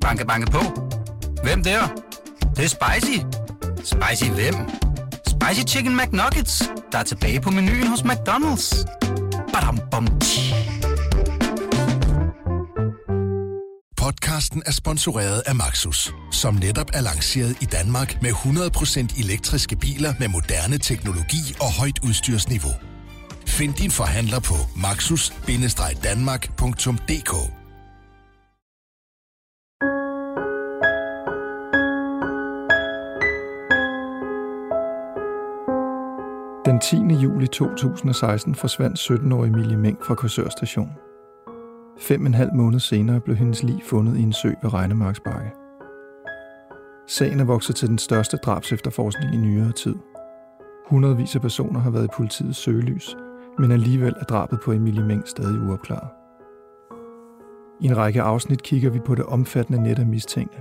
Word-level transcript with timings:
Banke, 0.00 0.26
banke 0.26 0.50
på. 0.50 0.60
Hvem 1.42 1.62
der? 1.62 1.80
Det, 2.40 2.56
det 2.56 2.64
er 2.64 2.68
spicy. 2.68 3.18
Spicy 3.84 4.30
hvem? 4.30 4.54
Spicy 5.26 5.60
Chicken 5.66 5.96
McNuggets, 5.96 6.62
der 6.92 6.98
er 6.98 7.02
tilbage 7.02 7.40
på 7.40 7.50
menuen 7.50 7.86
hos 7.86 8.00
McDonald's. 8.00 8.84
Badum, 9.52 9.80
bom, 9.90 10.20
tji. 10.20 10.54
Podcasten 13.96 14.62
er 14.66 14.72
sponsoreret 14.72 15.42
af 15.46 15.54
Maxus, 15.54 16.12
som 16.32 16.54
netop 16.54 16.90
er 16.94 17.00
lanceret 17.00 17.56
i 17.60 17.64
Danmark 17.64 18.22
med 18.22 18.30
100% 18.30 19.20
elektriske 19.20 19.76
biler 19.76 20.14
med 20.18 20.28
moderne 20.28 20.78
teknologi 20.78 21.56
og 21.60 21.72
højt 21.72 21.98
udstyrsniveau. 22.02 22.72
Find 23.46 23.74
din 23.74 23.90
forhandler 23.90 24.40
på 24.40 24.54
maxus-danmark.dk 24.76 27.59
10. 36.90 36.96
juli 36.96 37.46
2016 37.46 38.54
forsvandt 38.54 38.98
17-årige 38.98 39.52
Emilie 39.52 39.76
Meng 39.76 39.98
fra 40.02 40.14
Korsør 40.14 40.48
station. 40.48 40.90
Fem 41.98 42.20
og 42.20 42.26
en 42.26 42.34
halv 42.34 42.54
måned 42.54 42.80
senere 42.80 43.20
blev 43.20 43.36
hendes 43.36 43.62
lig 43.62 43.80
fundet 43.84 44.16
i 44.16 44.22
en 44.22 44.32
sø 44.32 44.52
ved 44.62 44.74
Regnemarksbakke. 44.74 45.50
Sagen 47.08 47.40
er 47.40 47.44
vokset 47.44 47.76
til 47.76 47.88
den 47.88 47.98
største 47.98 48.36
drabsefterforskning 48.36 49.34
i 49.34 49.36
nyere 49.36 49.72
tid. 49.72 49.94
Hundredvis 50.86 51.34
af 51.34 51.40
personer 51.40 51.80
har 51.80 51.90
været 51.90 52.04
i 52.04 52.14
politiets 52.16 52.58
søgelys, 52.58 53.16
men 53.58 53.72
alligevel 53.72 54.14
er 54.20 54.24
drabet 54.24 54.60
på 54.64 54.72
Emilie 54.72 55.04
Meng 55.04 55.28
stadig 55.28 55.60
uopklaret. 55.68 56.08
I 57.80 57.86
en 57.86 57.96
række 57.96 58.22
afsnit 58.22 58.62
kigger 58.62 58.90
vi 58.90 58.98
på 58.98 59.14
det 59.14 59.24
omfattende 59.24 59.82
net 59.82 59.98
af 59.98 60.06
mistænkte. 60.06 60.58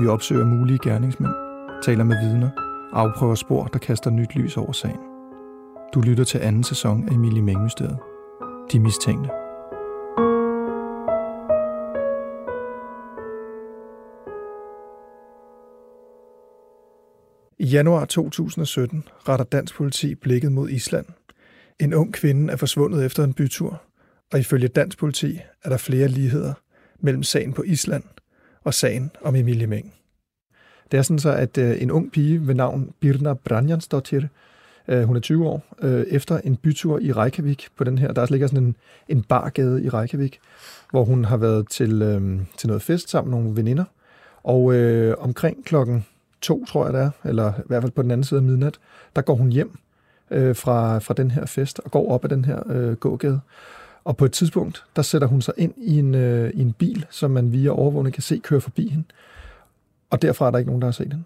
Vi 0.00 0.06
opsøger 0.06 0.44
mulige 0.44 0.78
gerningsmænd, 0.82 1.34
taler 1.82 2.04
med 2.04 2.16
vidner, 2.24 2.50
afprøver 2.92 3.34
spor, 3.34 3.64
der 3.64 3.78
kaster 3.78 4.10
nyt 4.10 4.34
lys 4.34 4.56
over 4.56 4.72
sagen. 4.72 5.15
Du 5.94 6.00
lytter 6.00 6.24
til 6.24 6.38
anden 6.38 6.64
sæson 6.64 7.08
af 7.08 7.14
Emilie 7.14 7.42
Mengmysteriet. 7.42 7.98
De 8.72 8.80
mistænkte. 8.80 9.30
I 17.58 17.66
januar 17.66 18.04
2017 18.04 19.04
retter 19.28 19.44
dansk 19.44 19.74
politi 19.74 20.14
blikket 20.14 20.52
mod 20.52 20.68
Island. 20.68 21.06
En 21.80 21.94
ung 21.94 22.14
kvinde 22.14 22.52
er 22.52 22.56
forsvundet 22.56 23.04
efter 23.04 23.24
en 23.24 23.34
bytur, 23.34 23.82
og 24.32 24.38
ifølge 24.38 24.68
dansk 24.68 24.98
politi 24.98 25.40
er 25.64 25.68
der 25.68 25.76
flere 25.76 26.08
ligheder 26.08 26.54
mellem 27.00 27.22
sagen 27.22 27.52
på 27.52 27.62
Island 27.62 28.04
og 28.64 28.74
sagen 28.74 29.10
om 29.22 29.36
Emilie 29.36 29.66
Meng. 29.66 29.94
Det 30.90 30.98
er 30.98 31.02
sådan 31.02 31.18
så, 31.18 31.32
at 31.32 31.58
øh, 31.58 31.82
en 31.82 31.90
ung 31.90 32.12
pige 32.12 32.46
ved 32.46 32.54
navn 32.54 32.92
Birna 33.00 33.34
Branjansdottir, 33.34 34.26
øh, 34.88 35.02
hun 35.02 35.16
er 35.16 35.20
20 35.20 35.46
år, 35.46 35.62
øh, 35.82 36.06
efter 36.10 36.38
en 36.38 36.56
bytur 36.56 36.98
i 36.98 37.12
Reykjavik 37.12 37.68
på 37.76 37.84
den 37.84 37.98
her, 37.98 38.12
der 38.12 38.26
ligger 38.30 38.46
sådan 38.46 38.64
en, 38.64 38.76
en 39.08 39.22
bargade 39.22 39.84
i 39.84 39.88
Reykjavik, 39.88 40.38
hvor 40.90 41.04
hun 41.04 41.24
har 41.24 41.36
været 41.36 41.68
til, 41.68 42.02
øh, 42.02 42.40
til 42.58 42.68
noget 42.68 42.82
fest 42.82 43.10
sammen 43.10 43.30
med 43.30 43.40
nogle 43.40 43.56
veninder, 43.56 43.84
og 44.42 44.74
øh, 44.74 45.14
omkring 45.18 45.64
klokken 45.64 46.06
to, 46.40 46.64
tror 46.64 46.84
jeg 46.84 46.92
det 46.92 47.00
er, 47.00 47.10
eller 47.24 47.52
i 47.58 47.62
hvert 47.66 47.82
fald 47.82 47.92
på 47.92 48.02
den 48.02 48.10
anden 48.10 48.24
side 48.24 48.38
af 48.38 48.44
midnat, 48.44 48.78
der 49.16 49.22
går 49.22 49.34
hun 49.34 49.48
hjem 49.52 49.78
øh, 50.30 50.56
fra, 50.56 50.98
fra 50.98 51.14
den 51.14 51.30
her 51.30 51.46
fest 51.46 51.80
og 51.84 51.90
går 51.90 52.10
op 52.10 52.24
ad 52.24 52.28
den 52.28 52.44
her 52.44 52.62
øh, 52.70 52.92
gågade. 52.92 53.40
Og 54.04 54.16
på 54.16 54.24
et 54.24 54.32
tidspunkt, 54.32 54.84
der 54.96 55.02
sætter 55.02 55.28
hun 55.28 55.42
sig 55.42 55.54
ind 55.56 55.74
i 55.76 55.98
en, 55.98 56.14
øh, 56.14 56.50
i 56.50 56.60
en 56.60 56.72
bil, 56.72 57.06
som 57.10 57.30
man 57.30 57.52
via 57.52 57.70
overvågning 57.70 58.14
kan 58.14 58.22
se 58.22 58.38
køre 58.38 58.60
forbi 58.60 58.88
hende. 58.88 59.04
Og 60.10 60.22
derfra 60.22 60.46
er 60.46 60.50
der 60.50 60.58
ikke 60.58 60.70
nogen, 60.70 60.82
der 60.82 60.86
har 60.86 60.92
set 60.92 61.12
hende. 61.12 61.24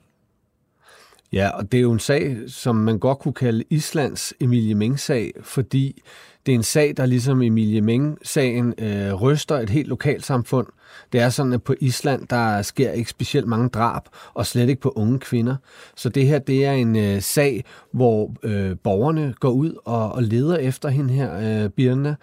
Ja, 1.32 1.48
og 1.48 1.72
det 1.72 1.78
er 1.78 1.82
jo 1.82 1.92
en 1.92 1.98
sag, 1.98 2.36
som 2.46 2.76
man 2.76 2.98
godt 2.98 3.18
kunne 3.18 3.34
kalde 3.34 3.64
Islands 3.70 4.34
Emilie 4.40 4.74
Meng-sag, 4.74 5.32
fordi 5.42 6.02
det 6.46 6.52
er 6.52 6.56
en 6.56 6.62
sag, 6.62 6.94
der 6.96 7.06
ligesom 7.06 7.42
Emilie 7.42 7.80
Meng-sagen 7.80 8.74
øh, 8.78 9.14
ryster 9.14 9.58
et 9.58 9.70
helt 9.70 9.88
lokalsamfund. 9.88 10.66
Det 11.12 11.20
er 11.20 11.28
sådan, 11.28 11.52
at 11.52 11.62
på 11.62 11.74
Island, 11.80 12.26
der 12.26 12.62
sker 12.62 12.90
ikke 12.90 13.10
specielt 13.10 13.46
mange 13.46 13.68
drab, 13.68 14.02
og 14.34 14.46
slet 14.46 14.68
ikke 14.68 14.80
på 14.80 14.92
unge 14.96 15.18
kvinder. 15.18 15.56
Så 15.96 16.08
det 16.08 16.26
her, 16.26 16.38
det 16.38 16.66
er 16.66 16.72
en 16.72 16.96
øh, 16.96 17.22
sag, 17.22 17.64
hvor 17.92 18.34
øh, 18.42 18.76
borgerne 18.84 19.34
går 19.40 19.50
ud 19.50 19.74
og, 19.84 20.12
og 20.12 20.22
leder 20.22 20.56
efter 20.56 20.88
hende 20.88 21.14
her, 21.14 21.64
øh, 21.64 21.70
Birna, 21.70 22.14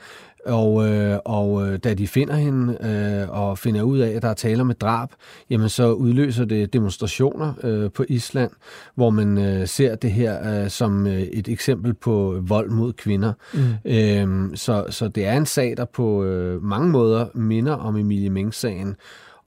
og, 0.48 0.90
øh, 0.90 1.20
og 1.26 1.68
øh, 1.68 1.80
da 1.84 1.94
de 1.94 2.08
finder 2.08 2.36
hende 2.36 2.78
øh, 2.82 3.30
og 3.30 3.58
finder 3.58 3.82
ud 3.82 4.00
af, 4.00 4.10
at 4.10 4.22
der 4.22 4.30
er 4.30 4.34
tale 4.34 4.62
om 4.62 4.70
et 4.70 4.82
drab, 4.82 5.10
jamen 5.50 5.70
så 5.70 5.92
udløser 5.92 6.46
det 6.46 6.74
demonstrationer 6.74 7.54
øh, 7.64 7.92
på 7.92 8.06
Island, 8.10 8.52
hvor 8.96 9.10
man 9.10 9.38
øh, 9.38 9.68
ser 9.68 9.96
det 9.96 10.12
her 10.12 10.64
øh, 10.64 10.70
som 10.70 11.08
øh, 11.08 11.22
et 11.22 11.48
eksempel 11.48 11.94
på 11.94 12.40
vold 12.42 12.70
mod 12.70 12.94
kvinder. 12.94 13.34
Mm. 13.54 13.92
Øh, 13.92 14.58
så, 14.58 14.86
så 14.90 15.08
det 15.08 15.26
er 15.26 15.34
en 15.34 15.46
sag, 15.46 15.78
der 15.78 15.86
på 15.86 16.24
øh, 16.24 16.64
mange 16.64 16.90
måder 16.90 17.26
minder 17.34 17.74
om 17.74 17.98
Emilie 17.98 18.30
Meng-sagen. 18.30 18.96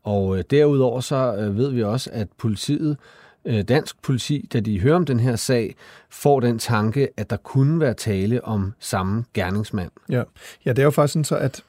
Og 0.04 0.38
øh, 0.38 0.44
derudover 0.50 1.00
så 1.00 1.34
øh, 1.38 1.56
ved 1.56 1.70
vi 1.70 1.82
også, 1.82 2.10
at 2.12 2.28
politiet 2.38 2.90
øh, 2.90 2.96
Øh, 3.44 3.62
dansk 3.62 4.02
politi, 4.02 4.48
da 4.52 4.60
de 4.60 4.80
hører 4.80 4.96
om 4.96 5.04
den 5.04 5.20
her 5.20 5.36
sag, 5.36 5.74
får 6.10 6.40
den 6.40 6.58
tanke, 6.58 7.08
at 7.16 7.30
der 7.30 7.36
kunne 7.36 7.80
være 7.80 7.94
tale 7.94 8.44
om 8.44 8.72
samme 8.78 9.24
gerningsmand. 9.34 9.90
Ja, 10.08 10.22
ja 10.64 10.70
det 10.70 10.78
er 10.78 10.84
jo 10.84 10.90
faktisk 10.90 11.12
sådan 11.12 11.24
så, 11.24 11.36
at 11.36 11.62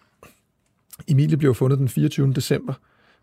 Emilie 1.08 1.38
blev 1.38 1.56
fundet 1.56 1.80
den 1.80 1.90
24. 1.90 2.34
december 2.34 2.74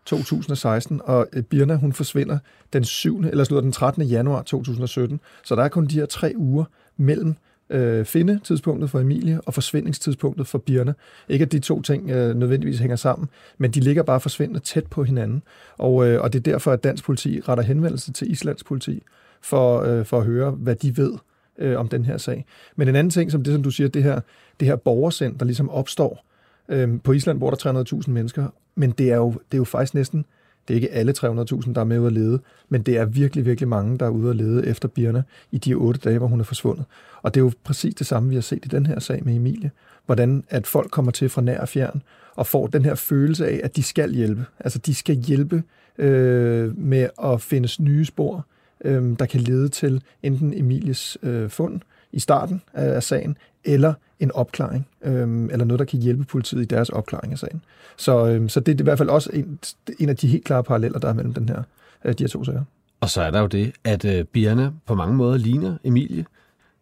2016, 0.05 1.01
og 1.03 1.27
øh, 1.33 1.43
Birna 1.43 1.75
hun 1.75 1.93
forsvinder 1.93 2.39
den 2.73 2.83
7. 2.83 3.19
eller 3.19 3.43
slutter 3.43 3.61
den 3.61 3.71
13. 3.71 4.03
januar 4.03 4.41
2017. 4.41 5.19
Så 5.43 5.55
der 5.55 5.63
er 5.63 5.69
kun 5.69 5.85
de 5.87 5.95
her 5.95 6.05
tre 6.05 6.33
uger 6.35 6.65
mellem 6.97 7.35
øh, 7.69 8.05
finde 8.05 8.39
tidspunktet 8.43 8.89
for 8.89 8.99
Emilie 8.99 9.41
og 9.41 9.53
forsvindingstidspunktet 9.53 10.47
for 10.47 10.57
Birna. 10.57 10.93
Ikke 11.29 11.45
at 11.45 11.51
de 11.51 11.59
to 11.59 11.81
ting 11.81 12.09
øh, 12.09 12.35
nødvendigvis 12.35 12.79
hænger 12.79 12.95
sammen, 12.95 13.29
men 13.57 13.71
de 13.71 13.79
ligger 13.79 14.03
bare 14.03 14.19
forsvindende 14.19 14.59
tæt 14.59 14.87
på 14.87 15.03
hinanden. 15.03 15.43
Og, 15.77 16.07
øh, 16.07 16.21
og 16.21 16.33
det 16.33 16.39
er 16.39 16.51
derfor, 16.51 16.71
at 16.71 16.83
dansk 16.83 17.03
politi 17.03 17.41
retter 17.41 17.63
henvendelse 17.63 18.13
til 18.13 18.31
Islands 18.31 18.63
politi 18.63 19.03
for, 19.41 19.81
øh, 19.81 20.05
for 20.05 20.19
at 20.19 20.25
høre, 20.25 20.51
hvad 20.51 20.75
de 20.75 20.97
ved 20.97 21.13
øh, 21.57 21.79
om 21.79 21.87
den 21.87 22.05
her 22.05 22.17
sag. 22.17 22.45
Men 22.75 22.87
en 22.87 22.95
anden 22.95 23.11
ting, 23.11 23.31
som 23.31 23.43
det, 23.43 23.53
som 23.53 23.63
du 23.63 23.71
siger, 23.71 23.87
det 23.87 24.03
her, 24.03 24.19
det 24.59 24.67
her 24.67 24.75
borgercenter, 24.75 25.37
der 25.37 25.45
ligesom 25.45 25.69
opstår. 25.69 26.25
Øh, 26.69 27.01
på 27.03 27.11
Island 27.11 27.39
bor 27.39 27.49
der 27.49 27.83
300.000 28.03 28.11
mennesker, 28.11 28.47
men 28.75 28.91
det 28.91 29.11
er, 29.11 29.15
jo, 29.15 29.31
det 29.31 29.53
er 29.53 29.57
jo 29.57 29.63
faktisk 29.63 29.93
næsten 29.93 30.25
det 30.69 30.75
er 30.75 30.75
ikke 30.75 30.91
alle 30.91 31.13
300.000, 31.17 31.73
der 31.73 31.81
er 31.81 31.83
med 31.83 31.99
ude 31.99 32.07
at 32.07 32.13
lede, 32.13 32.39
men 32.69 32.81
det 32.81 32.97
er 32.97 33.05
virkelig, 33.05 33.45
virkelig 33.45 33.67
mange, 33.67 33.97
der 33.97 34.05
er 34.05 34.09
ude 34.09 34.29
at 34.29 34.35
lede 34.35 34.67
efter 34.67 34.87
Birna 34.87 35.23
i 35.51 35.57
de 35.57 35.73
otte 35.73 35.99
dage, 35.99 36.17
hvor 36.17 36.27
hun 36.27 36.39
er 36.39 36.43
forsvundet. 36.43 36.85
Og 37.21 37.33
det 37.33 37.39
er 37.39 37.43
jo 37.43 37.51
præcis 37.63 37.95
det 37.95 38.07
samme, 38.07 38.29
vi 38.29 38.35
har 38.35 38.41
set 38.41 38.65
i 38.65 38.67
den 38.67 38.85
her 38.85 38.99
sag 38.99 39.21
med 39.25 39.35
Emilie. 39.35 39.71
Hvordan 40.05 40.43
at 40.49 40.67
folk 40.67 40.91
kommer 40.91 41.11
til 41.11 41.29
fra 41.29 41.41
nær 41.41 41.59
og 41.59 41.69
fjern 41.69 42.01
og 42.35 42.47
får 42.47 42.67
den 42.67 42.85
her 42.85 42.95
følelse 42.95 43.47
af, 43.47 43.61
at 43.63 43.75
de 43.75 43.83
skal 43.83 44.13
hjælpe. 44.13 44.45
Altså, 44.59 44.79
de 44.79 44.95
skal 44.95 45.15
hjælpe 45.15 45.63
øh, 45.97 46.77
med 46.77 47.09
at 47.23 47.41
findes 47.41 47.79
nye 47.79 48.05
spor, 48.05 48.45
øh, 48.85 49.19
der 49.19 49.25
kan 49.25 49.41
lede 49.41 49.69
til 49.69 50.03
enten 50.23 50.53
Emilies 50.53 51.17
øh, 51.23 51.49
fund 51.49 51.81
i 52.11 52.19
starten 52.19 52.61
af, 52.73 53.03
sagen, 53.03 53.37
eller 53.63 53.93
en 54.19 54.31
opklaring, 54.31 54.87
øhm, 55.01 55.49
eller 55.49 55.65
noget, 55.65 55.79
der 55.79 55.85
kan 55.85 55.99
hjælpe 55.99 56.23
politiet 56.23 56.61
i 56.61 56.65
deres 56.65 56.89
opklaring 56.89 57.33
af 57.33 57.39
sagen. 57.39 57.61
Så, 57.97 58.27
øhm, 58.27 58.49
så 58.49 58.59
det 58.59 58.75
er 58.75 58.79
i 58.79 58.83
hvert 58.83 58.97
fald 58.97 59.09
også 59.09 59.29
en, 59.33 59.59
en 59.99 60.09
af 60.09 60.15
de 60.17 60.27
helt 60.27 60.43
klare 60.43 60.63
paralleller, 60.63 60.99
der 60.99 61.09
er 61.09 61.13
mellem 61.13 61.33
den 61.33 61.49
her, 61.49 61.63
øh, 62.05 62.13
de 62.13 62.23
her 62.23 62.27
to 62.27 62.43
sager. 62.43 62.63
Og 63.01 63.09
så 63.09 63.21
er 63.21 63.31
der 63.31 63.39
jo 63.39 63.47
det, 63.47 63.73
at 63.83 64.05
øh, 64.05 64.25
Birna 64.25 64.71
på 64.85 64.95
mange 64.95 65.15
måder 65.15 65.37
ligner 65.37 65.77
Emilie. 65.83 66.25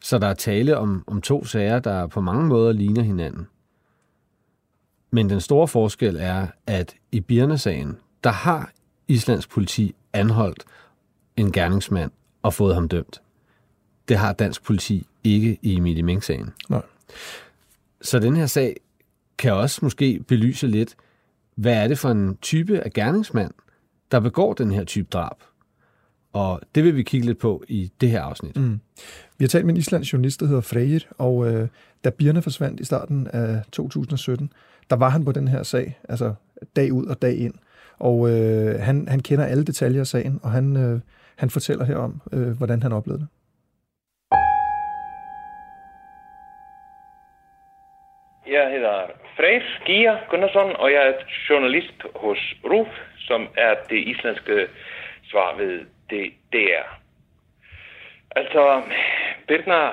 Så 0.04 0.18
der 0.20 0.28
er 0.28 0.34
tale 0.34 0.78
om, 0.78 1.04
om 1.08 1.22
to 1.22 1.46
sager, 1.46 1.80
der 1.80 2.08
på 2.08 2.22
mange 2.22 2.48
måder 2.48 2.72
ligner 2.72 3.02
hinanden. 3.02 3.48
Men 5.12 5.30
den 5.30 5.42
store 5.42 5.68
forskel 5.68 6.18
er, 6.20 6.48
at 6.68 6.96
i 7.12 7.20
Birna-sagen, 7.20 7.98
der 8.24 8.30
har 8.30 8.72
Islands 9.08 9.48
politi 9.48 9.96
anholdt 10.14 10.66
en 11.38 11.52
gerningsmand 11.52 12.12
og 12.42 12.54
fået 12.54 12.76
ham 12.76 12.88
dømt. 12.88 13.22
Det 14.08 14.18
har 14.18 14.34
dansk 14.34 14.64
politi 14.64 15.08
ikke 15.34 15.60
i 15.62 15.76
Emilie 15.76 16.04
Meng-sagen. 16.04 16.50
Nej. 16.70 16.82
Så 18.02 18.20
den 18.20 18.36
her 18.36 18.46
sag 18.46 18.76
kan 19.38 19.54
også 19.54 19.80
måske 19.82 20.20
belyse 20.28 20.68
lidt, 20.68 20.96
hvad 21.56 21.74
er 21.74 21.88
det 21.88 22.00
for 22.00 22.10
en 22.10 22.38
type 22.42 22.80
af 22.80 22.94
gerningsmand, 22.94 23.52
der 24.12 24.20
begår 24.20 24.54
den 24.54 24.72
her 24.72 24.84
type 24.84 25.08
drab? 25.12 25.38
Og 26.34 26.62
det 26.76 26.84
vil 26.84 26.96
vi 26.96 27.04
kigge 27.04 27.28
lidt 27.28 27.38
på 27.38 27.64
i 27.68 27.92
det 28.02 28.10
her 28.10 28.22
afsnit. 28.22 28.58
Mm. 28.58 28.80
Vi 29.38 29.44
har 29.44 29.48
talt 29.48 29.66
med 29.66 29.74
en 29.74 29.78
islandsk 29.78 30.14
journalist, 30.14 30.40
der 30.40 30.46
hedder 30.46 30.62
Freyr, 30.62 31.00
og 31.18 31.54
øh, 31.54 31.68
da 32.04 32.10
Birne 32.10 32.42
forsvandt 32.42 32.80
i 32.80 32.84
starten 32.84 33.28
af 33.28 33.62
2017, 33.72 34.52
der 34.90 34.96
var 34.96 35.10
han 35.10 35.26
på 35.26 35.32
den 35.32 35.48
her 35.48 35.64
sag, 35.64 36.00
altså 36.10 36.34
dag 36.76 36.94
ud 36.94 37.06
og 37.06 37.22
dag 37.22 37.38
ind. 37.38 37.54
Og 38.00 38.30
øh, 38.30 38.80
han, 38.80 39.08
han 39.08 39.20
kender 39.20 39.46
alle 39.46 39.64
detaljer 39.64 40.00
af 40.00 40.08
sagen, 40.08 40.40
og 40.44 40.52
han, 40.52 40.78
øh, 40.78 41.00
han 41.36 41.50
fortæller 41.50 41.86
her 41.86 41.96
om, 41.96 42.22
øh, 42.32 42.50
hvordan 42.50 42.82
han 42.82 42.94
oplevede 42.94 43.22
det. 43.22 43.28
Jeg 49.48 49.62
Gia 49.86 50.18
Gunnarsson, 50.30 50.76
og 50.76 50.92
jeg 50.92 51.08
er 51.08 51.14
journalist 51.50 52.04
hos 52.16 52.40
RUF, 52.64 52.88
som 53.18 53.48
er 53.58 53.76
det 53.90 53.98
islandske 53.98 54.68
svar 55.32 55.56
ved 55.56 55.86
det, 56.10 56.34
DR. 56.54 56.88
Altså, 58.36 58.82
Birna 59.48 59.92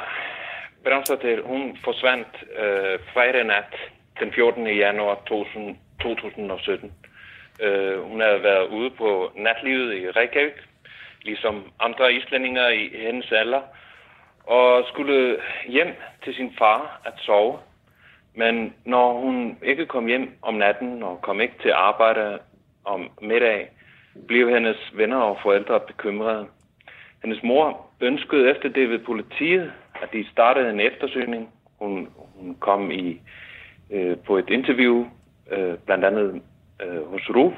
Bramsdottir, 0.85 1.43
hun 1.43 1.79
forsvandt 1.85 2.45
øh, 2.59 2.99
fredag 3.12 3.45
nat 3.45 3.75
den 4.21 4.33
14. 4.33 4.67
januar 4.67 5.23
2000, 5.27 5.77
2017. 6.03 6.93
Øh, 7.61 8.03
hun 8.03 8.21
havde 8.21 8.43
været 8.43 8.67
ude 8.67 8.91
på 8.91 9.33
natlivet 9.37 9.95
i 9.95 10.11
Reykjavik, 10.11 10.59
ligesom 11.23 11.73
andre 11.81 12.12
islændinger 12.15 12.69
i 12.69 12.91
hendes 12.95 13.33
alder, 13.33 13.62
og 14.47 14.85
skulle 14.89 15.37
hjem 15.69 15.95
til 16.25 16.35
sin 16.35 16.55
far 16.59 17.01
at 17.05 17.15
sove. 17.17 17.59
Men 18.34 18.75
når 18.84 19.20
hun 19.20 19.58
ikke 19.62 19.86
kom 19.86 20.06
hjem 20.06 20.31
om 20.42 20.54
natten 20.54 21.02
og 21.02 21.22
kom 21.22 21.40
ikke 21.40 21.54
til 21.62 21.70
arbejde 21.70 22.38
om 22.84 23.10
middag, 23.22 23.70
blev 24.26 24.50
hendes 24.50 24.92
venner 24.94 25.16
og 25.16 25.38
forældre 25.42 25.81
bekymrede. 25.81 26.46
Hendes 27.22 27.42
mor 27.42 27.86
ønskede 28.00 28.50
efter 28.50 28.69
det 28.69 28.90
ved 28.90 28.98
politiet, 28.98 29.72
at 30.02 30.12
de 30.12 30.31
startede 30.31 30.70
en 30.70 30.81
eftersøgning. 30.81 31.50
Hun, 31.78 32.08
hun 32.16 32.56
kom 32.60 32.90
i 32.90 33.20
øh, 33.90 34.16
på 34.26 34.38
et 34.38 34.50
interview, 34.50 35.06
øh, 35.50 35.78
blandt 35.86 36.04
andet 36.04 36.42
øh, 36.82 37.06
hos 37.06 37.31
RUF, 37.31 37.54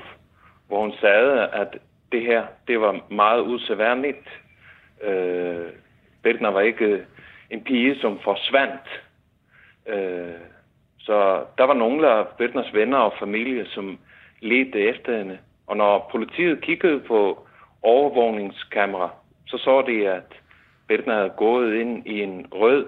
hvor 0.68 0.80
hun 0.80 0.92
sagde, 1.00 1.48
at 1.48 1.78
det 2.12 2.22
her, 2.22 2.46
det 2.68 2.80
var 2.80 3.00
meget 3.10 3.40
usædvanligt. 3.42 4.28
Øh, 5.02 5.66
Bertner 6.22 6.50
var 6.50 6.60
ikke 6.60 7.04
en 7.50 7.64
pige, 7.64 7.96
som 8.00 8.18
forsvandt. 8.20 9.02
Øh, 9.86 10.55
så 11.06 11.44
der 11.58 11.64
var 11.64 11.74
nogle 11.74 12.08
af 12.08 12.26
Bøtners 12.38 12.74
venner 12.74 12.98
og 12.98 13.12
familie, 13.18 13.66
som 13.66 13.98
ledte 14.40 14.80
efter 14.80 15.18
hende. 15.18 15.38
Og 15.66 15.76
når 15.76 16.08
politiet 16.12 16.60
kiggede 16.60 17.00
på 17.00 17.46
overvågningskamera, 17.82 19.10
så 19.46 19.58
så 19.58 19.82
de, 19.82 20.08
at 20.08 20.40
Bøtner 20.88 21.14
havde 21.14 21.32
gået 21.36 21.74
ind 21.74 22.06
i 22.06 22.22
en 22.22 22.46
rød 22.52 22.86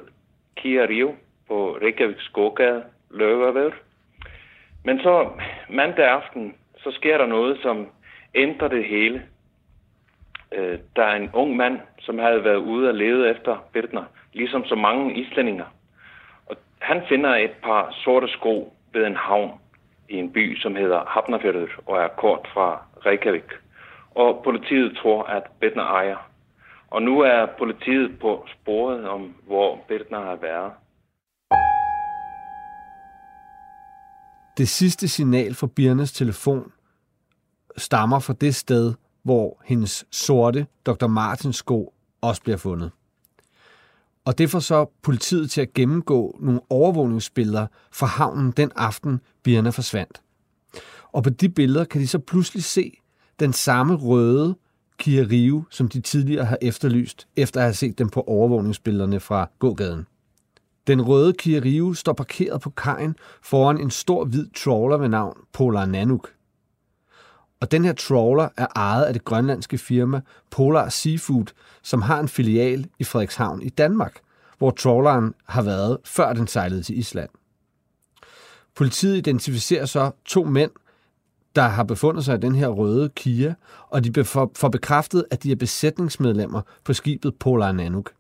Kia 0.57 0.87
Rio 0.87 1.15
på 1.49 1.79
Reykjaviks 1.83 2.29
gågade, 2.29 2.85
Løverved. 3.11 3.73
Men 4.85 4.99
så 4.99 5.31
mandag 5.69 6.07
aften, 6.07 6.55
så 6.77 6.91
sker 6.91 7.19
der 7.19 7.27
noget, 7.27 7.59
som 7.63 7.87
ændrer 8.35 8.69
det 8.69 8.85
hele. 8.85 9.23
Øh, 10.53 10.79
der 10.97 11.03
er 11.03 11.17
en 11.17 11.31
ung 11.33 11.57
mand, 11.57 11.81
som 12.01 12.19
havde 12.19 12.45
været 12.45 12.57
ude 12.57 12.89
og 12.89 12.95
lede 12.95 13.31
efter 13.31 13.69
Birtner, 13.73 14.05
ligesom 14.33 14.65
så 14.65 14.75
mange 14.75 15.15
islændinger. 15.15 15.65
Han 16.81 17.03
finder 17.09 17.35
et 17.35 17.57
par 17.63 17.95
sorte 18.05 18.29
sko 18.29 18.73
ved 18.93 19.07
en 19.07 19.17
havn 19.17 19.51
i 20.09 20.15
en 20.15 20.33
by, 20.33 20.57
som 20.57 20.77
hedder 20.77 21.05
Hafnarfjörður 21.05 21.83
og 21.87 21.97
er 22.05 22.09
kort 22.09 22.49
fra 22.55 22.83
Reykjavik. 23.07 23.51
Og 24.15 24.41
politiet 24.45 24.97
tror, 24.97 25.23
at 25.23 25.43
Bettner 25.61 25.83
ejer. 25.83 26.31
Og 26.91 27.03
nu 27.03 27.21
er 27.21 27.47
politiet 27.59 28.19
på 28.21 28.47
sporet 28.55 29.09
om, 29.09 29.35
hvor 29.47 29.85
Bettner 29.89 30.21
har 30.21 30.37
været. 30.37 30.73
Det 34.59 34.69
sidste 34.69 35.09
signal 35.09 35.55
fra 35.55 35.69
Birnes 35.77 36.13
telefon 36.13 36.73
stammer 37.77 38.19
fra 38.19 38.33
det 38.41 38.55
sted, 38.55 38.95
hvor 39.23 39.63
hendes 39.65 40.07
sorte 40.11 40.67
Dr. 40.87 41.07
Martins 41.07 41.57
sko 41.57 41.95
også 42.23 42.43
bliver 42.43 42.57
fundet. 42.57 42.91
Og 44.29 44.39
det 44.39 44.51
får 44.51 44.59
så 44.59 44.87
politiet 45.03 45.51
til 45.51 45.61
at 45.61 45.75
gennemgå 45.75 46.39
nogle 46.41 46.61
overvågningsbilleder 46.71 47.67
fra 47.93 48.07
havnen 48.07 48.51
den 48.51 48.71
aften, 48.77 49.21
Birna 49.43 49.71
forsvandt. 49.71 50.21
Og 51.13 51.23
på 51.23 51.31
de 51.31 51.49
billeder 51.49 51.85
kan 51.85 52.01
de 52.01 52.07
så 52.07 52.19
pludselig 52.19 52.65
se 52.65 52.93
den 53.41 53.53
samme 53.53 53.95
røde 53.95 54.57
Kia 54.99 55.27
Rio, 55.31 55.63
som 55.71 55.89
de 55.89 56.01
tidligere 56.01 56.45
har 56.45 56.59
efterlyst, 56.63 57.29
efter 57.37 57.61
at 57.61 57.65
have 57.65 57.75
set 57.75 57.99
dem 57.99 58.09
på 58.09 58.21
overvågningsbillederne 58.21 59.21
fra 59.21 59.51
gågaden. 59.59 60.07
Den 60.87 61.03
røde 61.03 61.33
Kia 61.33 61.61
Rio 61.61 61.95
står 61.95 62.13
parkeret 62.13 62.61
på 62.61 62.71
kajen 62.71 63.17
foran 63.43 63.81
en 63.81 63.91
stor 63.91 64.25
hvid 64.25 64.47
trawler 64.57 64.97
ved 64.97 65.09
navn 65.09 65.37
Polar 65.53 65.87
Nanuk. 65.87 66.29
Og 67.61 67.71
den 67.71 67.85
her 67.85 67.93
trawler 67.93 68.49
er 68.57 68.67
ejet 68.77 69.05
af 69.05 69.13
det 69.13 69.25
grønlandske 69.25 69.79
firma 69.79 70.21
Polar 70.51 70.89
Seafood, 70.89 71.47
som 71.83 72.03
har 72.03 72.21
en 72.21 72.29
filial 72.29 72.87
i 72.99 73.05
Frederikshavn 73.05 73.63
i 73.63 73.69
Danmark, 73.69 74.21
hvor 74.59 74.71
trawleren 74.71 75.35
har 75.47 75.63
været, 75.63 75.99
før 76.05 76.33
den 76.33 76.47
sejlede 76.47 76.83
til 76.83 76.99
Island. 76.99 77.29
Politiet 78.75 79.17
identificerer 79.17 79.87
så 79.87 80.11
to 80.25 80.45
mænd, 80.45 80.71
der 81.57 81.63
har 81.63 81.83
befundet 81.85 82.25
sig 82.25 82.37
i 82.37 82.41
den 82.41 82.55
her 82.55 82.69
røde 82.69 83.09
Kia, 83.09 83.55
og 83.89 84.05
de 84.05 84.25
får 84.25 84.69
bekræftet, 84.69 85.25
at 85.31 85.43
de 85.43 85.53
er 85.53 85.57
besætningsmedlemmer 85.57 86.61
på 86.85 86.93
skibet 86.93 87.35
Polar 87.35 87.73
Nanuk. 87.73 88.13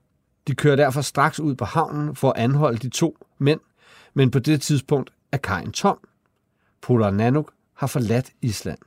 De 0.47 0.55
kører 0.55 0.77
derfor 0.77 1.01
straks 1.01 1.41
ud 1.41 1.55
på 1.55 1.65
havnen 1.65 2.17
for 2.17 2.31
at 2.31 2.41
anholde 2.41 2.79
de 2.79 2.89
to 2.89 3.17
mænd, 3.39 3.61
men 4.15 4.31
på 4.31 4.39
det 4.39 4.63
tidspunkt 4.63 5.11
er 5.33 5.37
kajen 5.37 5.73
tom. 5.73 5.99
Polar 6.83 7.11
Nanuk 7.11 7.53
har 7.75 7.87
forladt 7.87 8.31
Island. 8.43 8.79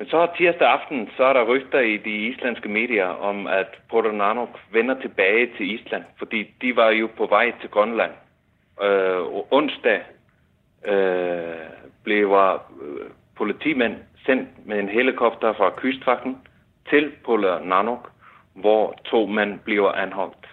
Men 0.00 0.08
så 0.08 0.28
tirsdag 0.36 0.68
aften, 0.68 1.08
så 1.16 1.22
er 1.24 1.32
der 1.32 1.50
rygter 1.52 1.80
i 1.80 1.96
de 1.96 2.14
islandske 2.28 2.68
medier 2.68 3.06
om, 3.06 3.46
at 3.46 3.70
Polar 3.90 4.12
Nanuk 4.12 4.48
vender 4.72 5.00
tilbage 5.00 5.46
til 5.56 5.74
Island, 5.74 6.04
fordi 6.18 6.40
de 6.62 6.76
var 6.76 6.90
jo 6.90 7.08
på 7.16 7.26
vej 7.26 7.52
til 7.60 7.70
Grønland. 7.70 8.12
Øh, 8.82 9.20
onsdag 9.50 10.00
øh, 10.86 11.66
blev 12.04 12.26
øh, 12.32 13.10
politimænd 13.36 13.94
sendt 14.26 14.48
med 14.66 14.78
en 14.78 14.88
helikopter 14.88 15.52
fra 15.52 15.72
kystvagten 15.76 16.36
til 16.90 17.12
Polar 17.24 17.64
Nanuk, 17.64 18.10
hvor 18.54 19.00
to 19.04 19.26
mænd 19.26 19.58
bliver 19.58 19.92
anholdt. 19.92 20.46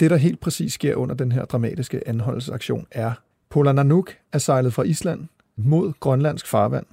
Det, 0.00 0.10
der 0.10 0.16
helt 0.16 0.40
præcis 0.40 0.72
sker 0.72 0.96
under 0.96 1.14
den 1.14 1.32
her 1.32 1.44
dramatiske 1.44 2.08
anholdelsesaktion, 2.08 2.86
er, 2.90 3.12
Polar 3.50 3.72
Nanuk 3.72 4.10
er 4.32 4.38
sejlet 4.38 4.74
fra 4.74 4.82
Island 4.82 5.20
mod 5.56 5.92
grønlandsk 6.00 6.50
farvand, 6.50 6.86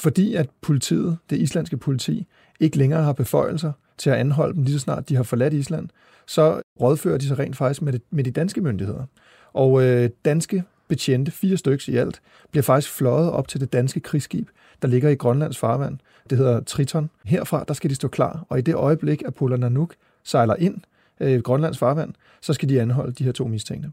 fordi 0.00 0.34
at 0.34 0.50
politiet, 0.60 1.18
det 1.30 1.36
islandske 1.36 1.76
politi, 1.76 2.26
ikke 2.60 2.78
længere 2.78 3.02
har 3.02 3.12
beføjelser 3.12 3.72
til 3.98 4.10
at 4.10 4.16
anholde 4.16 4.54
dem 4.54 4.62
lige 4.62 4.72
så 4.72 4.78
snart 4.78 5.08
de 5.08 5.16
har 5.16 5.22
forladt 5.22 5.54
Island, 5.54 5.88
så 6.26 6.62
rådfører 6.80 7.18
de 7.18 7.26
sig 7.26 7.38
rent 7.38 7.56
faktisk 7.56 7.82
med, 7.82 7.92
det, 7.92 8.02
med 8.10 8.24
de 8.24 8.30
danske 8.30 8.60
myndigheder. 8.60 9.04
Og 9.52 9.82
øh, 9.82 10.10
danske 10.24 10.64
betjente, 10.88 11.30
fire 11.30 11.56
stykker 11.56 11.84
i 11.88 11.96
alt, 11.96 12.20
bliver 12.50 12.62
faktisk 12.62 12.92
fløjet 12.92 13.30
op 13.30 13.48
til 13.48 13.60
det 13.60 13.72
danske 13.72 14.00
krigsskib, 14.00 14.48
der 14.82 14.88
ligger 14.88 15.08
i 15.08 15.14
Grønlands 15.14 15.58
farvand. 15.58 15.98
Det 16.30 16.38
hedder 16.38 16.60
Triton. 16.60 17.10
Herfra 17.24 17.64
der 17.68 17.74
skal 17.74 17.90
de 17.90 17.94
stå 17.94 18.08
klar, 18.08 18.46
og 18.48 18.58
i 18.58 18.62
det 18.62 18.74
øjeblik, 18.74 19.22
at 19.26 19.34
Polar 19.34 19.56
Nanuk 19.56 19.94
sejler 20.24 20.56
ind 20.56 20.80
øh, 21.20 21.40
Grønlands 21.40 21.78
farvand, 21.78 22.14
så 22.40 22.52
skal 22.52 22.68
de 22.68 22.80
anholde 22.80 23.12
de 23.12 23.24
her 23.24 23.32
to 23.32 23.46
mistænkte. 23.46 23.90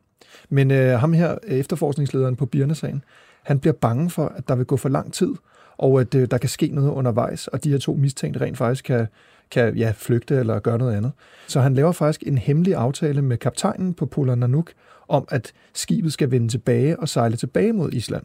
Men 0.49 0.71
øh, 0.71 0.99
ham 0.99 1.13
her, 1.13 1.37
efterforskningslederen 1.47 2.35
på 2.35 2.45
Birnesagen, 2.45 3.03
han 3.43 3.59
bliver 3.59 3.73
bange 3.73 4.09
for, 4.09 4.25
at 4.25 4.47
der 4.47 4.55
vil 4.55 4.65
gå 4.65 4.77
for 4.77 4.89
lang 4.89 5.13
tid, 5.13 5.33
og 5.77 6.01
at 6.01 6.15
øh, 6.15 6.27
der 6.31 6.37
kan 6.37 6.49
ske 6.49 6.67
noget 6.67 6.91
undervejs, 6.91 7.47
og 7.47 7.63
de 7.63 7.71
her 7.71 7.77
to 7.77 7.93
mistænkte 7.93 8.41
rent 8.41 8.57
faktisk 8.57 8.83
kan, 8.83 9.07
kan 9.51 9.75
ja, 9.75 9.93
flygte 9.95 10.35
eller 10.35 10.59
gøre 10.59 10.77
noget 10.77 10.95
andet. 10.95 11.11
Så 11.47 11.59
han 11.59 11.73
laver 11.73 11.91
faktisk 11.91 12.23
en 12.25 12.37
hemmelig 12.37 12.75
aftale 12.75 13.21
med 13.21 13.37
kaptajnen 13.37 13.93
på 13.93 14.05
Polar 14.05 14.35
Nanuk 14.35 14.71
om, 15.07 15.27
at 15.29 15.53
skibet 15.73 16.13
skal 16.13 16.31
vende 16.31 16.47
tilbage 16.47 16.99
og 16.99 17.09
sejle 17.09 17.35
tilbage 17.35 17.73
mod 17.73 17.91
Island. 17.93 18.23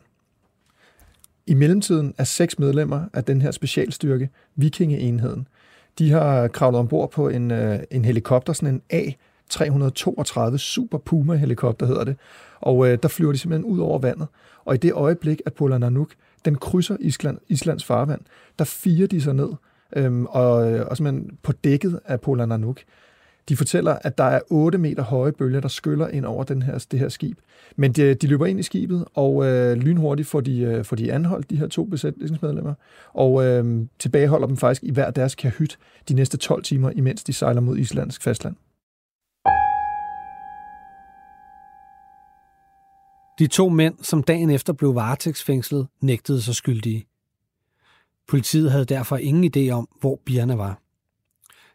I 1.47 1.55
mellemtiden 1.55 2.15
er 2.19 2.25
seks 2.25 2.59
medlemmer 2.59 3.05
af 3.13 3.25
den 3.25 3.43
her 3.43 3.51
specialstyrke, 3.51 4.31
vikingeenheden, 4.57 5.47
de 5.99 6.11
har 6.11 6.49
kravlet 6.49 6.79
ombord 6.79 7.11
på 7.11 7.29
en, 7.29 7.51
øh, 7.51 7.79
en 7.91 8.05
helikopter, 8.05 8.53
sådan 8.53 8.83
en 8.91 9.11
A332 9.51 10.57
Super 10.57 10.99
Puma 10.99 11.35
helikopter 11.35 11.87
hedder 11.87 12.05
det, 12.05 12.17
og 12.61 12.89
øh, 12.89 12.99
der 13.03 13.09
flyver 13.09 13.33
de 13.33 13.39
simpelthen 13.39 13.73
ud 13.73 13.79
over 13.79 13.99
vandet. 13.99 14.27
Og 14.65 14.75
i 14.75 14.79
det 14.79 14.93
øjeblik, 14.93 15.43
at 15.47 15.55
Polar 15.55 15.79
Nanuk 15.79 16.11
den 16.45 16.55
krydser 16.55 16.97
Island, 17.01 17.39
Islands 17.49 17.85
farvand, 17.85 18.21
der 18.59 18.65
firer 18.65 19.07
de 19.07 19.21
sig 19.21 19.35
ned, 19.35 19.49
øhm, 19.97 20.27
og, 20.27 20.73
øh, 20.73 20.87
og 20.87 20.97
simpelthen 20.97 21.39
på 21.43 21.53
dækket 21.53 22.01
af 22.05 22.21
Polar 22.21 22.47
Nanuk. 22.47 22.81
De 23.49 23.57
fortæller, 23.57 23.99
at 24.03 24.19
der 24.19 24.25
er 24.25 24.41
8 24.51 24.79
meter 24.79 25.03
høje 25.03 25.33
bølger, 25.33 25.61
der 25.61 25.69
skyller 25.69 26.09
ind 26.09 26.25
over 26.25 26.45
den 26.45 26.63
her, 26.63 26.87
det 26.91 26.99
her 26.99 27.09
skib. 27.09 27.39
Men 27.77 27.93
de, 27.93 28.15
de 28.15 28.27
løber 28.27 28.47
ind 28.47 28.61
i 28.61 28.63
skibet, 28.63 29.05
og 29.15 29.47
øh, 29.47 29.77
lynhurtigt 29.77 30.29
får 30.29 30.41
de, 30.41 30.61
øh, 30.61 30.85
får 30.85 30.97
de 30.97 31.13
anholdt, 31.13 31.51
de 31.51 31.57
her 31.57 31.67
to 31.67 31.85
besætningsmedlemmer, 31.85 32.75
og 33.13 33.45
øh, 33.45 33.87
tilbageholder 33.99 34.47
dem 34.47 34.57
faktisk 34.57 34.83
i 34.83 34.91
hver 34.91 35.11
deres 35.11 35.35
kahyt 35.35 35.79
de 36.09 36.15
næste 36.15 36.37
12 36.37 36.63
timer, 36.63 36.91
imens 36.91 37.25
de 37.25 37.33
sejler 37.33 37.61
mod 37.61 37.79
Islands 37.79 38.19
fastland. 38.19 38.57
De 43.39 43.47
to 43.47 43.69
mænd, 43.69 43.95
som 43.99 44.23
dagen 44.23 44.51
efter 44.51 44.73
blev 44.73 44.95
varetægtsfængslet, 44.95 45.87
nægtede 46.01 46.43
sig 46.43 46.55
skyldige. 46.55 47.07
Politiet 48.29 48.71
havde 48.71 48.85
derfor 48.85 49.17
ingen 49.17 49.53
idé 49.57 49.71
om, 49.73 49.89
hvor 50.01 50.21
Birna 50.27 50.55
var. 50.57 50.79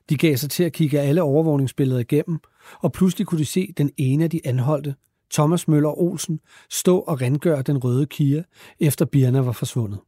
De 0.10 0.18
gav 0.18 0.36
sig 0.36 0.50
til 0.50 0.64
at 0.64 0.74
kigge 0.74 1.00
alle 1.00 1.22
overvågningsbilleder 1.24 2.00
igennem, 2.00 2.40
og 2.80 2.92
pludselig 2.92 3.28
kunne 3.28 3.40
de 3.40 3.46
se 3.46 3.74
den 3.78 3.92
ene 3.98 4.24
af 4.24 4.30
de 4.30 4.42
anholdte, 4.46 4.96
Thomas 5.34 5.68
Møller 5.68 6.00
Olsen, 6.02 6.40
stå 6.70 7.00
og 7.00 7.22
rengøre 7.22 7.62
den 7.62 7.78
røde 7.78 8.06
Kia, 8.06 8.44
efter 8.80 9.06
Birna 9.06 9.42
var 9.42 9.52
forsvundet. 9.52 10.00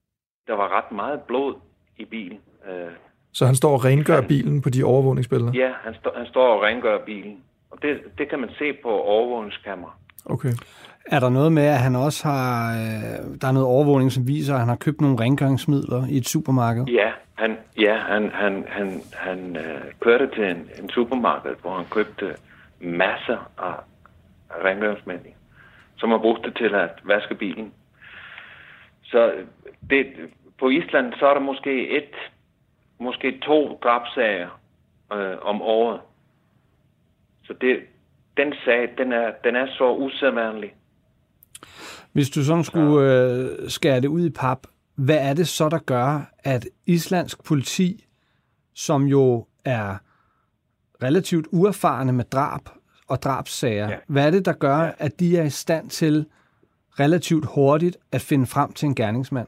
Der 0.48 0.54
var 0.54 0.78
ret 0.78 0.96
meget 0.96 1.20
blod 1.28 1.56
i 1.98 2.06
bilen. 2.06 2.38
Øh, 2.70 2.92
Så 3.32 3.46
han 3.46 3.56
står 3.56 3.74
og 3.74 3.86
rengør 3.86 4.16
Han- 4.16 4.28
bilen 4.28 4.62
på 4.62 4.70
de 4.70 4.84
overvågningsbilleder? 4.84 5.52
ja, 5.54 5.72
han, 5.84 5.94
stå, 6.02 6.10
han 6.18 6.26
står 6.28 6.56
og 6.56 6.62
rengør 6.62 7.06
bilen. 7.06 7.38
Og 7.72 7.78
det, 7.82 7.98
det 8.18 8.30
kan 8.30 8.40
man 8.40 8.50
se 8.60 8.74
på 8.84 8.90
overvågningskamera. 8.90 9.92
Okay. 10.26 10.54
Er 11.06 11.20
der 11.20 11.30
noget 11.30 11.52
med, 11.52 11.64
at 11.64 11.80
han 11.80 11.96
også 11.96 12.28
har... 12.28 12.72
Øh, 12.72 13.42
der 13.42 13.48
er 13.48 13.52
noget 13.52 13.68
overvågning, 13.68 14.12
som 14.12 14.28
viser, 14.28 14.54
at 14.54 14.60
han 14.60 14.70
har 14.70 14.76
købt 14.76 15.02
nogle 15.02 15.20
rengøringsmidler 15.20 16.08
i 16.10 16.18
et 16.18 16.28
supermarked? 16.28 16.86
Ja, 16.86 17.12
han, 17.36 17.58
ja, 17.80 17.98
han, 17.98 18.32
han, 18.34 18.66
han, 18.68 19.02
han 19.14 19.58
øh, 19.58 19.82
kørte 20.00 20.30
til 20.36 20.44
en, 20.44 20.70
en 20.84 20.90
supermarked, 20.90 21.56
hvor 21.62 21.76
han 21.78 21.86
købte 21.86 22.36
masser 22.80 23.52
af, 23.58 23.74
rengøringsmidler, 24.66 25.32
som 25.98 26.12
han 26.12 26.20
brugte 26.20 26.52
til 26.52 26.76
at 26.76 26.90
vaske 27.04 27.36
bilen. 27.36 27.74
Så 29.04 29.32
øh, 29.32 29.46
det, 29.90 30.06
på 30.60 30.70
Island 30.70 31.14
så 31.14 31.28
er 31.28 31.34
der 31.34 31.42
måske 31.42 31.90
et, 31.98 32.16
måske 33.00 33.40
to 33.40 33.80
drabsager 33.84 34.60
øh, 35.14 35.38
om 35.42 35.62
året. 35.62 36.00
Så 37.44 37.54
det, 37.62 37.80
den 38.38 38.54
sag, 38.66 38.90
den 38.98 39.14
er, 39.14 39.32
den 39.44 39.56
er 39.56 39.68
så 39.68 39.94
usædvanlig. 39.94 40.74
Hvis 42.14 42.30
du 42.30 42.44
sådan 42.44 42.64
skulle 42.64 43.24
øh, 43.24 43.70
skære 43.70 44.02
det 44.02 44.08
ud 44.08 44.26
i 44.26 44.30
pap, 44.30 44.68
hvad 44.96 45.18
er 45.18 45.34
det 45.34 45.48
så, 45.48 45.70
der 45.70 45.78
gør, 45.78 46.32
at 46.40 46.68
islandsk 46.86 47.44
politi, 47.44 48.06
som 48.74 49.04
jo 49.04 49.46
er 49.66 49.98
relativt 51.04 51.48
uerfarne 51.52 52.12
med 52.12 52.26
drab 52.26 52.62
og 53.08 53.22
drabssager, 53.22 53.86
ja. 53.86 53.90
Ja. 53.90 53.98
hvad 54.08 54.28
er 54.28 54.32
det, 54.32 54.46
der 54.46 54.54
gør, 54.54 54.78
ja. 54.78 54.92
at 54.98 55.20
de 55.20 55.38
er 55.38 55.44
i 55.44 55.50
stand 55.50 55.90
til 55.90 56.26
relativt 57.00 57.46
hurtigt 57.56 57.98
at 58.12 58.22
finde 58.22 58.46
frem 58.46 58.74
til 58.74 58.86
en 58.86 58.96
gerningsmand? 58.96 59.48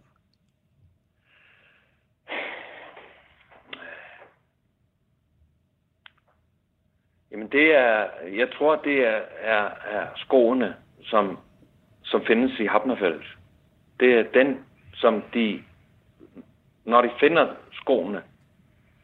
Jamen 7.31 7.47
det 7.51 7.75
er, 7.75 8.07
jeg 8.37 8.47
tror 8.57 8.75
det 8.75 9.07
er, 9.07 9.21
er, 9.41 9.65
er 9.97 10.07
skoene, 10.15 10.75
som, 11.03 11.39
som 12.11 12.25
findes 12.25 12.59
i 12.59 12.65
Hafnerfældet. 12.65 13.37
Det 13.99 14.13
er 14.13 14.23
den, 14.33 14.59
som 14.93 15.23
de, 15.33 15.63
når 16.85 17.01
de 17.01 17.09
finder 17.19 17.47
skoene, 17.71 18.21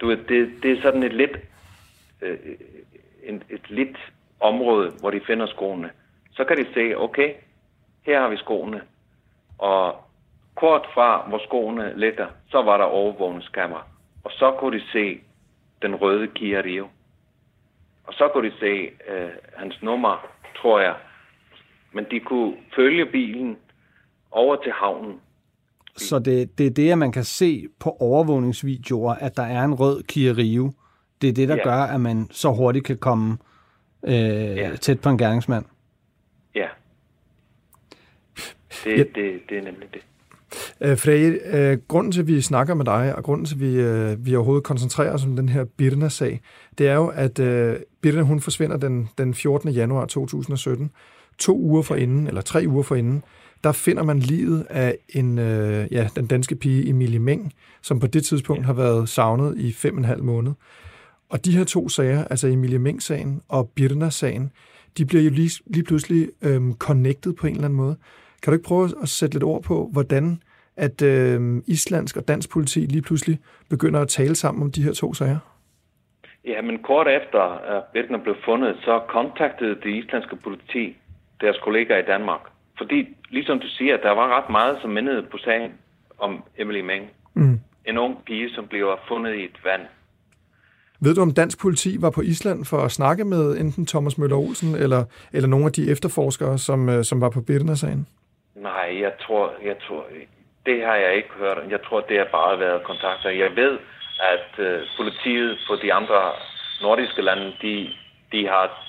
du 0.02 0.08
ved, 0.08 0.18
det, 0.18 0.64
det 0.64 0.72
er 0.72 0.82
sådan 0.82 1.04
et 1.04 1.14
lidt, 1.14 1.38
øh, 2.22 2.38
en, 3.24 3.44
et 3.50 3.70
lidt 3.70 3.98
område, 4.40 4.92
hvor 5.00 5.12
de 5.12 5.22
finder 5.28 5.46
skoene. 5.46 5.92
Så 6.32 6.44
kan 6.44 6.58
de 6.58 6.74
se, 6.74 6.98
okay, 6.98 7.34
her 8.06 8.22
har 8.22 8.30
vi 8.30 8.38
skoene. 8.38 8.82
Og 9.58 9.96
kort 10.56 10.88
fra, 10.94 11.28
hvor 11.28 11.42
skoene 11.46 11.94
ligger, 12.00 12.28
så 12.50 12.62
var 12.62 12.78
der 12.78 12.86
overvågningskamera. 12.86 13.84
Og 14.24 14.32
så 14.32 14.52
kunne 14.52 14.80
de 14.80 14.84
se 14.92 15.22
den 15.82 15.96
røde 15.96 16.28
Kia 16.28 16.62
Rio. 16.62 16.88
Og 18.04 18.14
så 18.14 18.28
kunne 18.28 18.50
de 18.50 18.56
se 18.60 18.92
øh, 19.08 19.30
hans 19.56 19.82
nummer, 19.82 20.28
tror 20.62 20.80
jeg. 20.80 20.96
Men 21.94 22.06
de 22.12 22.20
kunne 22.20 22.54
følge 22.76 23.06
bilen 23.06 23.56
over 24.32 24.56
til 24.64 24.72
havnen. 24.72 25.16
Så 25.98 26.20
det, 26.20 26.58
det 26.58 26.66
er 26.66 26.70
det, 26.72 26.92
at 26.92 26.98
man 26.98 27.12
kan 27.12 27.24
se 27.24 27.68
på 27.80 27.90
overvågningsvideoer, 28.00 29.14
at 29.14 29.38
der 29.38 29.44
er 29.44 29.64
en 29.64 29.74
rød 29.74 30.04
Kia 30.04 30.32
Rio. 30.38 30.72
Det 31.22 31.30
er 31.30 31.34
det, 31.34 31.48
der 31.50 31.56
Ja. 31.56 31.64
gør, 31.64 31.74
at 31.84 32.02
man 32.02 32.28
så 32.32 32.52
hurtigt 32.52 32.86
kan 32.86 32.98
komme 32.98 33.38
øh, 34.08 34.14
Ja. 34.14 34.76
tæt 34.76 35.00
på 35.02 35.10
en 35.10 35.18
gerningsmand. 35.18 35.66
Ja. 36.56 36.68
Det, 38.84 38.98
Ja. 38.98 38.98
det, 38.98 39.40
det 39.50 39.58
er 39.58 39.62
nemlig 39.64 39.88
det. 39.94 40.02
Øh, 40.82 41.72
øh, 41.72 41.78
grunden 41.88 42.12
til, 42.12 42.22
at 42.22 42.28
vi 42.28 42.42
snakker 42.42 42.74
med 42.74 42.86
dig, 42.86 43.16
og 43.16 43.24
grunden 43.24 43.46
til, 43.46 43.56
at 43.56 43.62
vi, 43.62 43.76
øh, 43.80 44.26
vi 44.26 44.36
overhovedet 44.36 44.64
koncentrerer 44.64 45.14
os 45.14 45.26
om 45.26 45.36
den 45.36 45.50
her 45.50 45.64
Birna-sag, 45.78 46.42
det 46.78 46.88
er 46.88 46.94
jo, 46.96 47.08
at 47.08 47.40
øh, 47.40 47.76
Birna 48.02 48.22
hun 48.22 48.40
forsvinder 48.42 48.78
den, 48.78 49.10
den 49.18 49.34
14. 49.34 49.70
januar 49.70 50.06
2017. 50.06 50.92
To 51.40 51.58
uger 51.58 51.82
forinden, 51.82 52.28
eller 52.28 52.42
tre 52.42 52.64
uger 52.68 52.84
forinden, 52.84 53.24
der 53.64 53.72
finder 53.72 54.04
man 54.04 54.20
livet 54.20 54.68
af 54.70 54.98
en, 55.10 55.40
øh, 55.40 55.88
ja, 55.92 56.08
den 56.16 56.28
danske 56.28 56.56
pige 56.56 56.90
Emilie 56.90 57.20
Meng, 57.20 57.54
som 57.82 58.00
på 58.00 58.08
det 58.08 58.26
tidspunkt 58.26 58.66
har 58.66 58.74
været 58.74 59.10
savnet 59.10 59.58
i 59.58 59.72
fem 59.74 59.94
og 59.94 60.00
en 60.00 60.06
halv 60.06 60.24
måned. 60.24 60.52
Og 61.30 61.46
de 61.46 61.58
her 61.58 61.64
to 61.64 61.90
sager, 61.90 62.24
altså 62.24 62.48
Emilie 62.48 62.80
Meng-sagen 62.80 63.42
og 63.50 63.70
Birna-sagen, 63.76 64.52
de 64.98 65.06
bliver 65.06 65.24
jo 65.24 65.30
lige, 65.30 65.64
lige 65.66 65.84
pludselig 65.84 66.30
øhm, 66.42 66.74
connected 66.74 67.34
på 67.34 67.48
en 67.48 67.54
eller 67.54 67.66
anden 67.66 67.78
måde. 67.78 67.96
Kan 68.44 68.52
du 68.52 68.56
ikke 68.56 68.68
prøve 68.68 68.90
at 69.02 69.10
sætte 69.10 69.36
lidt 69.36 69.44
ord 69.44 69.64
på, 69.64 69.90
hvordan 69.94 70.42
at 70.78 71.02
øhm, 71.02 71.64
islandsk 71.68 72.18
og 72.18 72.28
dansk 72.28 72.50
politi 72.52 72.80
lige 72.80 73.02
pludselig 73.02 73.40
begynder 73.70 74.00
at 74.02 74.08
tale 74.08 74.36
sammen 74.36 74.64
om 74.64 74.72
de 74.72 74.84
her 74.84 74.94
to 74.94 75.14
sager? 75.14 75.40
Ja, 76.46 76.62
men 76.62 76.80
kort 76.84 77.08
efter, 77.08 77.42
at 77.76 77.84
Birna 77.94 78.18
blev 78.18 78.36
fundet, 78.46 78.76
så 78.82 79.02
kontaktede 79.10 79.76
det 79.84 79.96
islandske 79.96 80.36
politi 80.36 80.98
deres 81.42 81.58
kollegaer 81.64 82.00
i 82.04 82.06
Danmark. 82.08 82.42
Fordi, 82.78 83.08
ligesom 83.30 83.60
du 83.60 83.68
siger, 83.68 83.98
der 83.98 84.12
var 84.12 84.38
ret 84.38 84.50
meget, 84.50 84.78
som 84.82 84.90
mindede 84.90 85.24
på 85.32 85.38
sagen 85.38 85.72
om 86.20 86.44
Emily 86.58 86.82
Meng. 86.82 87.10
Mm. 87.34 87.60
En 87.86 87.98
ung 87.98 88.26
pige, 88.26 88.50
som 88.50 88.68
bliver 88.68 88.96
fundet 89.08 89.36
i 89.36 89.44
et 89.44 89.60
vand. 89.64 89.82
Ved 91.02 91.16
du, 91.16 91.22
om 91.22 91.34
dansk 91.34 91.62
politi 91.62 91.98
var 92.02 92.10
på 92.10 92.22
Island 92.22 92.66
for 92.66 92.78
at 92.78 92.92
snakke 92.92 93.26
med 93.26 93.58
enten 93.58 93.86
Thomas 93.86 94.18
Møller 94.18 94.38
Olsen 94.38 94.76
eller, 94.76 95.04
eller 95.34 95.50
nogle 95.50 95.66
af 95.66 95.72
de 95.72 95.92
efterforskere, 95.92 96.58
som, 96.58 96.90
øh, 96.90 97.04
som 97.04 97.22
var 97.22 97.30
på 97.30 97.42
Birna-sagen? 97.42 98.08
Nej, 98.56 98.98
jeg 99.02 99.14
tror, 99.22 99.54
jeg 99.66 99.76
tror, 99.88 100.06
det 100.66 100.86
har 100.86 100.96
jeg 100.96 101.16
ikke 101.16 101.30
hørt. 101.40 101.58
Jeg 101.70 101.80
tror, 101.86 102.00
det 102.02 102.18
har 102.18 102.28
bare 102.32 102.60
været 102.60 102.84
kontakter. 102.84 103.30
Jeg 103.30 103.52
ved, 103.56 103.78
at 104.34 104.66
øh, 104.66 104.80
politiet 104.98 105.58
på 105.68 105.76
de 105.84 105.94
andre 105.94 106.32
nordiske 106.82 107.22
lande, 107.22 107.54
de, 107.62 107.90
de 108.32 108.48
har 108.48 108.87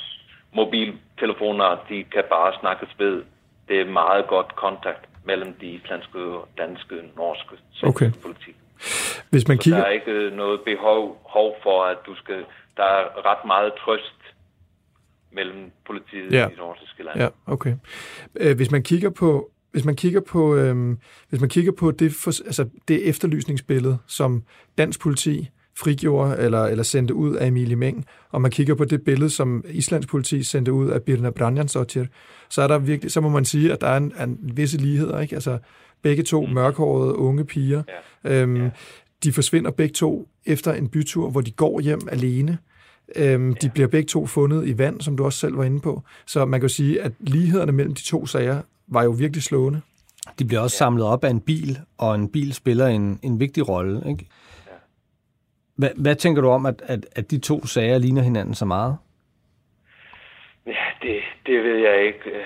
mobiltelefoner, 0.54 1.84
de 1.88 2.04
kan 2.04 2.24
bare 2.30 2.52
snakkes 2.60 2.88
ved. 2.98 3.22
Det 3.68 3.80
er 3.80 3.84
meget 3.90 4.26
godt 4.26 4.56
kontakt 4.56 5.08
mellem 5.24 5.52
de 5.60 5.66
islandske, 5.66 6.18
danske, 6.58 6.94
norske 7.16 7.56
Okay. 7.82 8.10
politi. 8.22 8.50
Hvis 9.30 9.48
man 9.48 9.56
Så 9.56 9.70
der 9.70 9.76
kigger... 9.76 9.84
er 9.84 9.90
ikke 9.90 10.36
noget 10.36 10.60
behov, 10.60 11.22
behov 11.26 11.56
for, 11.62 11.84
at 11.84 11.96
du 12.06 12.14
skal... 12.16 12.44
Der 12.76 12.82
er 12.84 13.30
ret 13.30 13.44
meget 13.46 13.72
trøst 13.84 14.14
mellem 15.32 15.70
politiet 15.86 16.32
Ja. 16.32 16.46
i 16.48 16.50
de 16.50 16.56
nordiske 16.56 17.02
lande. 17.02 17.22
Ja, 17.22 17.28
okay. 17.46 17.74
Øh, 18.40 18.56
Hvis 18.56 18.70
man 18.70 18.82
kigger 18.82 19.10
på 19.10 19.50
hvis 19.72 19.84
man 19.84 19.96
kigger 19.96 20.20
på 20.20 20.56
øhm, 20.56 20.98
hvis 21.28 21.40
man 21.40 21.48
kigger 21.50 21.72
på 21.72 21.90
det 21.90 22.12
for, 22.12 22.30
altså 22.46 22.68
det 22.88 23.08
efterlysningsbillede 23.08 23.98
som 24.06 24.42
dansk 24.78 25.00
politi 25.00 25.48
frigjorde 25.78 26.36
eller 26.38 26.64
eller 26.64 26.84
sendte 26.84 27.14
ud 27.14 27.34
af 27.34 27.46
Emilie 27.46 27.76
Meng, 27.76 28.04
og 28.30 28.42
man 28.42 28.50
kigger 28.50 28.74
på 28.74 28.84
det 28.84 29.02
billede 29.02 29.30
som 29.30 29.64
Islands 29.70 30.06
politi 30.06 30.42
sendte 30.42 30.72
ud 30.72 30.88
af 30.88 31.02
Birna 31.02 31.30
Branjansdottir, 31.30 32.04
så 32.48 32.62
er 32.62 32.66
der 32.68 32.78
virkelig 32.78 33.12
så 33.12 33.20
må 33.20 33.28
man 33.28 33.44
sige 33.44 33.72
at 33.72 33.80
der 33.80 33.86
er 33.86 33.96
en, 33.96 34.12
en 34.22 34.38
visse 34.54 34.78
ligheder, 34.78 35.20
ikke? 35.20 35.34
Altså 35.34 35.58
begge 36.02 36.22
to 36.22 36.46
mørkhårede 36.46 37.14
unge 37.16 37.44
piger. 37.44 37.82
Ja. 38.24 38.42
Øhm, 38.42 38.56
Ja. 38.56 38.70
De 39.24 39.32
forsvinder 39.32 39.70
begge 39.70 39.92
to 39.92 40.28
efter 40.46 40.72
en 40.72 40.88
bytur, 40.88 41.30
hvor 41.30 41.40
de 41.40 41.50
går 41.50 41.80
hjem 41.80 42.00
alene. 42.10 42.58
Øhm, 43.16 43.54
De 43.54 43.68
bliver 43.68 43.88
begge 43.88 44.06
to 44.06 44.26
fundet 44.26 44.66
i 44.68 44.78
vand, 44.78 45.00
som 45.00 45.16
du 45.16 45.24
også 45.24 45.38
selv 45.38 45.56
var 45.56 45.64
inde 45.64 45.80
på. 45.80 46.02
Så 46.26 46.44
man 46.44 46.60
kan 46.60 46.68
jo 46.68 46.74
sige, 46.74 47.02
at 47.02 47.12
lighederne 47.20 47.72
mellem 47.72 47.94
de 47.94 48.02
to 48.02 48.26
sager 48.26 48.62
var 48.88 49.02
jo 49.02 49.10
virkelig 49.10 49.42
slående. 49.42 49.80
De 50.38 50.44
bliver 50.44 50.60
også 50.60 50.76
samlet 50.76 51.04
op 51.04 51.24
af 51.24 51.30
en 51.30 51.40
bil, 51.40 51.78
og 51.98 52.14
en 52.14 52.28
bil 52.28 52.54
spiller 52.54 52.86
en, 52.86 53.18
en 53.22 53.40
vigtig 53.40 53.68
rolle. 53.68 54.02
Ikke? 54.08 54.26
Hvad, 55.78 55.90
hvad 55.96 56.14
tænker 56.14 56.42
du 56.42 56.48
om, 56.48 56.66
at, 56.66 56.82
at, 56.86 57.06
at 57.16 57.30
de 57.30 57.38
to 57.38 57.66
sager 57.66 57.98
ligner 57.98 58.22
hinanden 58.22 58.54
så 58.54 58.64
meget? 58.64 58.96
Ja, 60.66 60.84
det, 61.02 61.22
det 61.46 61.64
ved 61.64 61.76
jeg 61.76 62.06
ikke. 62.06 62.44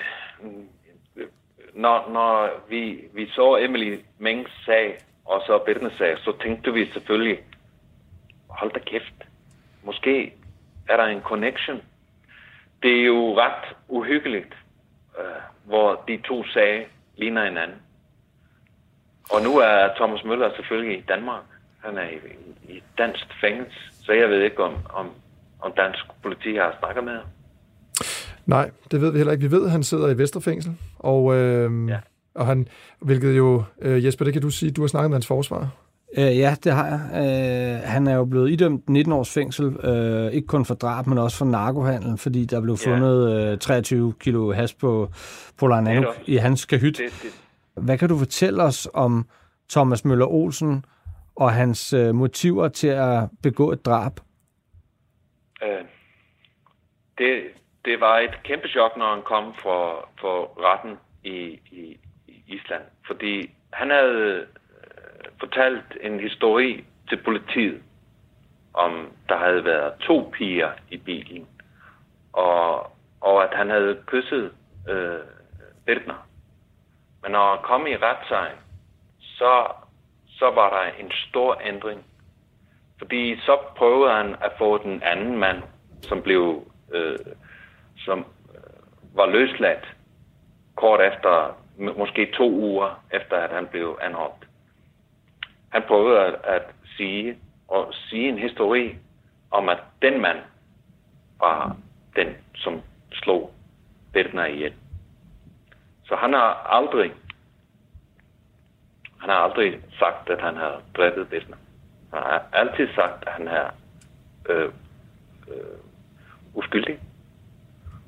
Når, 1.73 2.09
når 2.11 2.49
vi, 2.69 3.03
vi 3.13 3.29
så 3.29 3.57
Emily 3.57 3.97
Mengs 4.19 4.51
sag, 4.65 4.97
og 5.25 5.41
så 5.45 5.63
Birnes 5.65 5.93
sag, 5.97 6.17
så 6.17 6.33
tænkte 6.41 6.73
vi 6.73 6.85
selvfølgelig, 6.85 7.39
hold 8.49 8.71
da 8.71 8.79
kæft, 8.79 9.27
måske 9.83 10.33
er 10.89 10.97
der 10.97 11.05
en 11.05 11.21
connection. 11.21 11.81
Det 12.83 12.99
er 12.99 13.05
jo 13.05 13.37
ret 13.39 13.75
uhyggeligt, 13.87 14.53
øh, 15.19 15.41
hvor 15.65 16.03
de 16.07 16.17
to 16.17 16.43
sager 16.43 16.85
ligner 17.17 17.45
hinanden. 17.45 17.77
Og 19.31 19.41
nu 19.41 19.57
er 19.57 19.95
Thomas 19.95 20.23
Møller 20.23 20.55
selvfølgelig 20.55 20.97
i 20.97 21.01
Danmark. 21.01 21.43
Han 21.85 21.97
er 21.97 22.01
i, 22.03 22.17
i 22.73 22.83
dansk 22.97 23.25
fængsel, 23.41 23.73
så 24.05 24.11
jeg 24.11 24.29
ved 24.29 24.41
ikke, 24.43 24.63
om, 24.63 24.73
om, 24.93 25.07
om 25.61 25.71
dansk 25.77 26.03
politi 26.23 26.55
har 26.55 26.75
snakket 26.79 27.03
med 27.03 27.13
ham. 27.13 27.25
Nej, 28.45 28.71
det 28.91 29.01
ved 29.01 29.11
vi 29.11 29.17
heller 29.17 29.33
ikke. 29.33 29.43
Vi 29.49 29.51
ved, 29.51 29.65
at 29.65 29.71
han 29.71 29.83
sidder 29.83 30.09
i 30.09 30.17
Vesterfængsel, 30.17 30.71
og, 30.99 31.35
øh, 31.35 31.87
ja. 31.89 31.93
Ja. 31.93 31.99
og 32.35 32.45
han, 32.45 32.67
hvilket 32.99 33.37
jo, 33.37 33.63
øh, 33.81 34.05
Jesper, 34.05 34.25
det 34.25 34.33
kan 34.33 34.41
du 34.41 34.49
sige, 34.49 34.71
du 34.71 34.81
har 34.81 34.87
snakket 34.87 35.09
med 35.09 35.15
hans 35.15 35.27
forsvar. 35.27 35.67
Øh, 36.17 36.37
ja, 36.37 36.55
det 36.63 36.71
har 36.73 36.85
jeg. 36.87 36.99
Øh, 37.13 37.89
han 37.89 38.07
er 38.07 38.15
jo 38.15 38.25
blevet 38.25 38.49
idømt 38.51 38.89
19 38.89 39.13
års 39.13 39.33
fængsel, 39.33 39.65
øh, 39.85 40.31
ikke 40.31 40.47
kun 40.47 40.65
for 40.65 40.73
drab, 40.75 41.07
men 41.07 41.17
også 41.17 41.37
for 41.37 41.45
narkohandel, 41.45 42.17
fordi 42.17 42.45
der 42.45 42.61
blev 42.61 42.77
Ja. 42.85 42.91
fundet 42.91 43.51
øh, 43.51 43.57
23 43.57 44.13
kilo 44.19 44.51
has 44.51 44.73
på 44.73 45.09
Polar 45.59 45.81
Nano 45.81 45.99
Netop. 45.99 46.15
i 46.25 46.35
hans 46.37 46.65
kahyt. 46.65 46.97
Det, 46.97 47.05
det, 47.23 47.83
Hvad 47.83 47.97
kan 47.97 48.09
du 48.09 48.17
fortælle 48.17 48.63
os 48.63 48.87
om 48.93 49.27
Thomas 49.71 50.05
Møller 50.05 50.25
Olsen 50.25 50.85
og 51.35 51.51
hans 51.51 51.93
øh, 51.93 52.15
motiver 52.15 52.67
til 52.67 52.87
at 52.87 53.29
begå 53.43 53.71
et 53.71 53.85
drab? 53.85 54.19
Øh, 55.63 55.85
det, 57.17 57.43
det 57.85 57.99
var 57.99 58.19
et 58.19 58.43
kæmpe 58.43 58.67
chok, 58.67 58.97
når 58.97 59.13
han 59.13 59.23
kom 59.23 59.53
for, 59.61 60.09
for 60.19 60.61
retten 60.65 60.97
i, 61.23 61.59
i, 61.71 61.99
i 62.27 62.43
Island. 62.47 62.83
Fordi 63.07 63.51
han 63.73 63.89
havde 63.89 64.37
øh, 64.37 65.31
fortalt 65.39 65.97
en 66.01 66.19
historie 66.19 66.83
til 67.09 67.23
politiet, 67.23 67.81
om 68.73 69.11
der 69.29 69.37
havde 69.37 69.65
været 69.65 69.93
to 69.99 70.31
piger 70.33 70.71
i 70.89 70.97
bilen, 70.97 71.47
og, 72.33 72.91
og 73.21 73.43
at 73.43 73.57
han 73.57 73.69
havde 73.69 74.03
kysset 74.05 74.51
øh, 74.89 75.19
Birtner. 75.85 76.27
Men 77.21 77.31
når 77.31 77.55
han 77.55 77.63
kom 77.63 77.87
i 77.87 77.95
retssagen, 77.95 78.57
så, 79.19 79.65
så 80.39 80.45
var 80.45 80.69
der 80.69 81.03
en 81.03 81.11
stor 81.29 81.61
ændring. 81.65 82.05
Fordi 82.97 83.39
så 83.39 83.57
prøvede 83.75 84.13
han 84.13 84.35
at 84.41 84.51
få 84.57 84.77
den 84.77 85.03
anden 85.03 85.37
mand, 85.37 85.63
som 86.01 86.21
blev 86.21 86.67
øh, 86.93 87.19
som 87.97 88.19
øh, 88.19 89.17
var 89.17 89.25
løsladt 89.25 89.95
kort 90.75 91.01
efter, 91.01 91.57
måske 91.97 92.31
to 92.37 92.51
uger 92.51 93.03
efter, 93.11 93.37
at 93.37 93.51
han 93.51 93.67
blev 93.67 93.97
anholdt. 94.01 94.47
Han 95.69 95.83
prøvede 95.87 96.19
at, 96.19 96.35
at 96.43 96.61
sige 96.97 97.37
og 97.67 97.93
sige 97.93 98.29
en 98.29 98.37
historie 98.37 98.99
om, 99.51 99.69
at 99.69 99.79
den 100.01 100.21
mand 100.21 100.37
var 101.39 101.75
den, 102.15 102.27
som 102.55 102.81
slog 103.11 103.53
Birna 104.13 104.45
ihjel. 104.45 104.73
Så 106.05 106.15
han 106.15 106.33
har 106.33 106.53
aldrig 106.69 107.11
han 109.23 109.29
har 109.29 109.37
aldrig 109.37 109.79
sagt, 109.99 110.29
at 110.29 110.41
han 110.41 110.55
har 110.55 110.81
dræbet 110.97 111.27
Birtner. 111.29 111.57
Han 112.13 112.23
har 112.23 112.45
altid 112.53 112.87
sagt, 112.95 113.23
at 113.27 113.33
han 113.33 113.47
er 113.47 113.67
øh, 114.49 114.69
øh, 115.47 115.77
uskyldig. 116.53 116.99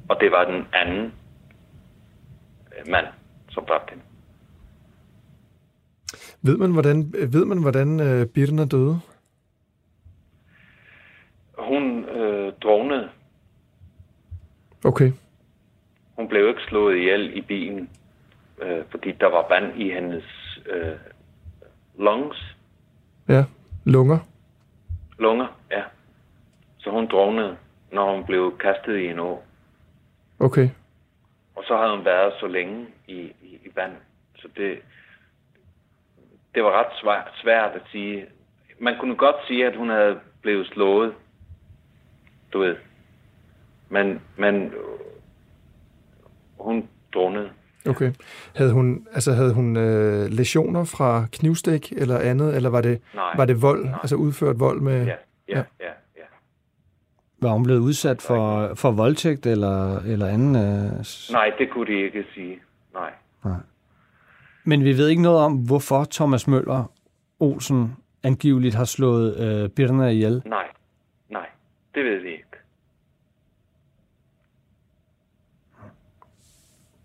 Og 0.10 0.18
det 0.20 0.32
var 0.32 0.44
den 0.46 0.68
anden 0.74 1.14
øh, 2.78 2.92
mand, 2.92 3.06
som 3.50 3.66
dræbte 3.66 3.90
hende. 3.90 4.04
Ved 6.42 6.58
man, 6.58 6.72
hvordan, 6.72 7.14
ved 7.32 7.46
man, 7.46 7.62
hvordan 7.62 8.00
øh, 8.00 8.28
Birna 8.28 8.66
døde? 8.66 9.00
Hun 11.58 12.06
øh, 12.06 12.54
dronede. 12.64 13.10
Okay. 14.84 15.12
Hun 16.16 16.28
blev 16.28 16.48
ikke 16.48 16.62
slået 16.68 16.98
ihjel 16.98 17.38
i 17.38 17.42
bilen, 17.42 17.90
øh, 18.62 18.84
fordi 18.92 19.12
der 19.12 19.28
var 19.28 19.48
vand 19.50 19.82
i 19.82 19.92
hendes 19.92 20.45
øh, 20.70 20.98
lungs. 21.98 22.56
Ja, 23.30 23.44
lunger. 23.86 24.20
Lunger, 25.20 25.48
ja. 25.72 25.84
Så 26.78 26.90
hun 26.90 27.08
dronede, 27.08 27.58
når 27.92 28.16
hun 28.16 28.26
blev 28.26 28.58
kastet 28.58 28.98
i 28.98 29.08
en 29.08 29.20
å. 29.20 29.44
Okay. 30.40 30.70
Og 31.56 31.64
så 31.68 31.78
havde 31.78 31.96
hun 31.96 32.06
været 32.06 32.34
så 32.40 32.48
længe 32.48 32.88
i, 33.08 33.20
i, 33.42 33.60
i 33.66 33.70
vand. 33.76 33.96
Så 34.36 34.48
det, 34.58 34.80
det 36.56 36.64
var 36.64 36.80
ret 36.80 36.94
svært, 37.02 37.32
svært 37.42 37.72
at 37.76 37.82
sige. 37.92 38.26
Man 38.80 38.98
kunne 39.00 39.16
godt 39.16 39.36
sige, 39.48 39.68
at 39.68 39.76
hun 39.76 39.90
havde 39.90 40.20
blevet 40.42 40.68
slået. 40.68 41.16
Du 42.54 42.60
ved. 42.60 42.76
Men, 43.90 44.22
men 44.38 44.74
hun 46.60 46.90
druknede. 47.14 47.52
Okay. 47.88 48.12
Havde 48.56 48.72
hun, 48.72 49.08
altså 49.14 49.34
havde 49.34 49.54
hun 49.54 49.78
øh, 49.78 50.30
lesioner 50.30 50.84
fra 50.84 51.26
knivstik 51.32 51.94
eller 51.98 52.20
andet, 52.20 52.56
eller 52.56 52.70
var 52.70 52.82
det, 52.82 53.02
Nej. 53.16 53.34
var 53.38 53.46
det 53.46 53.62
vold, 53.62 53.86
Nej. 53.86 54.00
altså 54.02 54.16
udført 54.16 54.60
vold 54.60 54.82
med... 54.82 55.06
Ja, 55.06 55.14
ja, 55.50 55.58
Ja. 55.58 55.86
ja. 56.16 56.22
Var 57.42 57.50
hun 57.50 57.64
blevet 57.64 57.80
udsat 57.80 58.22
for, 58.22 58.72
for 58.76 58.92
voldtægt 58.92 59.46
eller, 59.46 60.00
eller 60.00 60.28
anden? 60.28 60.56
Øh, 60.56 60.92
Nej, 61.32 61.52
det 61.58 61.70
kunne 61.72 61.86
de 61.94 62.02
ikke 62.06 62.24
sige. 62.34 62.60
Nej. 62.94 63.12
Men 64.64 64.84
vi 64.84 64.98
ved 64.98 65.08
ikke 65.08 65.22
noget 65.22 65.40
om, 65.40 65.54
hvorfor 65.54 66.08
Thomas 66.12 66.48
Møller 66.48 66.92
Olsen 67.40 67.96
angiveligt 68.24 68.76
har 68.76 68.86
slået 68.86 69.38
øh, 69.38 69.70
Birna 69.70 70.08
ihjel. 70.08 70.42
Nej. 70.46 70.64
Nej. 71.30 71.46
Det 71.96 72.06
ved 72.06 72.22
vi 72.22 72.32
ikke. 72.32 72.45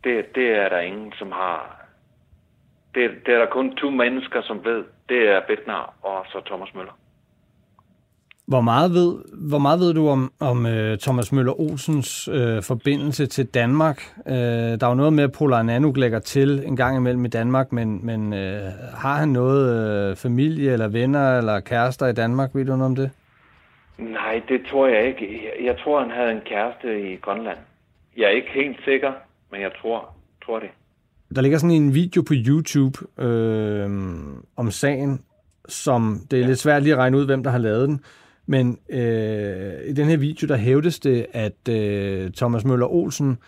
Det, 0.05 0.35
det 0.35 0.51
er 0.51 0.69
der 0.69 0.81
ingen, 0.81 1.13
som 1.13 1.33
har... 1.33 1.87
Det, 2.95 3.11
det 3.27 3.35
er 3.35 3.39
der 3.39 3.47
kun 3.47 3.77
to 3.77 3.91
mennesker, 3.91 4.43
som 4.43 4.65
ved. 4.65 4.85
Det 5.09 5.29
er 5.29 5.41
Bednar 5.49 5.95
og 6.03 6.27
så 6.29 6.41
Thomas 6.47 6.75
Møller. 6.75 6.93
Hvor 8.51 8.61
meget 8.61 8.91
ved, 8.95 9.19
hvor 9.51 9.59
meget 9.59 9.81
ved 9.81 9.95
du 9.95 10.09
om, 10.09 10.33
om 10.41 10.67
øh, 10.67 10.99
Thomas 10.99 11.33
Møller 11.33 11.61
Olsens 11.61 12.29
øh, 12.29 12.63
forbindelse 12.63 13.27
til 13.27 13.47
Danmark? 13.47 14.03
Øh, 14.27 14.35
der 14.35 14.87
er 14.87 14.89
jo 14.89 14.95
noget 14.95 15.13
med, 15.13 15.25
at 15.25 15.33
Polar 15.33 15.63
Nanuk 15.63 15.97
lægger 15.97 16.19
til 16.19 16.63
en 16.67 16.77
gang 16.77 16.97
imellem 16.97 17.25
i 17.25 17.29
Danmark, 17.29 17.73
men, 17.73 18.07
men 18.07 18.33
øh, 18.33 18.63
har 19.03 19.15
han 19.15 19.29
noget 19.29 19.63
øh, 20.11 20.17
familie 20.17 20.73
eller 20.73 20.89
venner 20.89 21.39
eller 21.39 21.61
kærester 21.61 22.07
i 22.07 22.13
Danmark? 22.13 22.51
Ved 22.55 22.65
du 22.65 22.77
noget 22.77 22.91
om 22.91 22.97
det? 22.97 23.11
Nej, 23.99 24.43
det 24.49 24.61
tror 24.71 24.87
jeg 24.87 25.07
ikke. 25.07 25.43
Jeg, 25.45 25.67
jeg 25.67 25.79
tror, 25.79 26.01
han 26.01 26.11
havde 26.11 26.33
en 26.33 26.41
kæreste 26.41 27.13
i 27.13 27.17
Grønland. 27.17 27.59
Jeg 28.17 28.25
er 28.25 28.31
ikke 28.31 28.51
helt 28.55 28.85
sikker, 28.85 29.13
men 29.53 29.61
jeg 29.61 29.71
tror, 29.83 30.15
tror 30.45 30.59
det. 30.59 30.69
Der 31.35 31.43
ligger 31.43 31.59
sådan 31.59 31.77
en 31.77 31.95
video 31.95 32.23
på 32.23 32.35
YouTube 32.37 33.23
øh, 33.25 33.91
om 34.57 34.71
sagen, 34.71 35.21
som 35.69 36.21
det 36.31 36.37
er 36.37 36.41
ja. 36.41 36.47
lidt 36.47 36.59
svært 36.59 36.83
lige 36.83 36.93
at 36.93 36.99
regne 36.99 37.17
ud, 37.17 37.27
hvem 37.27 37.43
der 37.43 37.51
har 37.51 37.59
lavet 37.59 37.89
den. 37.89 38.01
Men 38.47 38.79
øh, 38.89 39.73
i 39.87 39.93
den 39.93 40.09
her 40.09 40.17
video, 40.17 40.49
der 40.49 40.57
hævdes 40.57 41.01
det, 41.01 41.27
at 41.33 41.69
øh, 41.69 42.31
Thomas 42.31 42.65
Møller 42.65 42.87
Olsen 42.87 43.39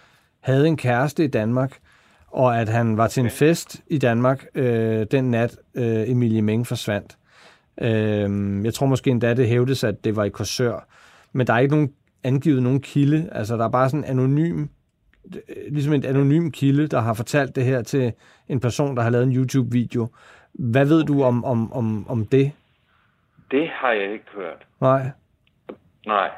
havde 0.40 0.68
en 0.68 0.76
kæreste 0.76 1.24
i 1.24 1.26
Danmark, 1.26 1.78
og 2.26 2.60
at 2.60 2.68
han 2.68 2.96
var 2.96 3.06
til 3.06 3.22
en 3.22 3.30
fest 3.30 3.80
i 3.86 3.98
Danmark 3.98 4.46
øh, 4.54 5.06
den 5.10 5.30
nat, 5.30 5.56
øh, 5.74 6.10
Emilie 6.10 6.42
Meng 6.42 6.66
forsvandt. 6.66 7.16
Øh, 7.80 8.64
jeg 8.64 8.74
tror 8.74 8.86
måske 8.86 9.10
endda, 9.10 9.34
det 9.34 9.48
hævdes, 9.48 9.84
at 9.84 10.04
det 10.04 10.16
var 10.16 10.24
i 10.24 10.28
Korsør. 10.28 10.86
Men 11.32 11.46
der 11.46 11.52
er 11.54 11.58
ikke 11.58 11.74
nogen 11.74 11.92
angivet 12.24 12.62
nogen 12.62 12.80
kilde. 12.80 13.28
Altså, 13.32 13.56
der 13.56 13.64
er 13.64 13.68
bare 13.68 13.88
sådan 13.88 14.04
en 14.04 14.10
anonym 14.10 14.66
ligesom 15.70 15.92
en 15.94 16.04
anonym 16.04 16.50
kilde, 16.50 16.86
der 16.86 17.00
har 17.00 17.14
fortalt 17.14 17.56
det 17.56 17.64
her 17.64 17.82
til 17.82 18.12
en 18.48 18.60
person, 18.60 18.96
der 18.96 19.02
har 19.02 19.10
lavet 19.10 19.26
en 19.26 19.36
YouTube-video. 19.36 20.08
Hvad 20.52 20.86
ved 20.86 21.04
du 21.04 21.22
om, 21.22 21.44
om, 21.44 21.72
om, 21.72 22.08
om 22.08 22.26
det? 22.26 22.52
Det 23.50 23.68
har 23.68 23.92
jeg 23.92 24.12
ikke 24.12 24.24
hørt. 24.36 24.66
Nej. 24.80 25.10
Nej. 26.06 26.30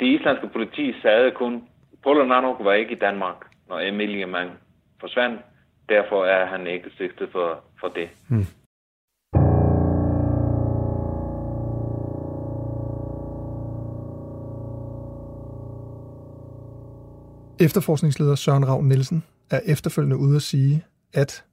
Det 0.00 0.06
islandske 0.06 0.48
politi 0.52 1.00
sagde 1.02 1.30
kun, 1.30 1.62
Polar 2.02 2.24
Nanok 2.24 2.64
var 2.64 2.72
ikke 2.72 2.92
i 2.92 2.98
Danmark, 2.98 3.36
når 3.68 3.80
Emilie 3.80 4.26
Mang 4.26 4.50
forsvandt. 5.00 5.40
Derfor 5.88 6.24
er 6.24 6.46
han 6.46 6.66
ikke 6.66 6.90
sigtet 6.96 7.28
for, 7.32 7.60
for 7.80 7.88
det. 7.88 8.08
Efterforskningsleder 17.62 18.34
Søren 18.34 18.68
Ravn 18.68 18.88
Nielsen 18.88 19.22
er 19.50 19.60
efterfølgende 19.64 20.16
ude 20.16 20.36
at 20.36 20.42
sige, 20.42 20.84
at 21.12 21.44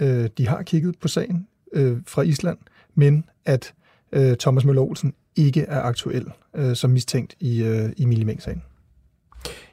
øh, 0.00 0.28
de 0.38 0.48
har 0.48 0.62
kigget 0.62 0.98
på 0.98 1.08
sagen 1.08 1.46
øh, 1.72 1.96
fra 2.06 2.22
Island, 2.22 2.58
men 2.94 3.24
at 3.44 3.74
øh, 4.12 4.36
Thomas 4.36 4.64
Møller 4.64 4.82
Olsen 4.82 5.14
ikke 5.36 5.62
er 5.62 5.80
aktuel 5.80 6.26
øh, 6.54 6.76
som 6.76 6.90
mistænkt 6.90 7.34
i, 7.40 7.62
øh, 7.62 7.92
i 7.96 8.04
Millimæng-sagen. 8.04 8.62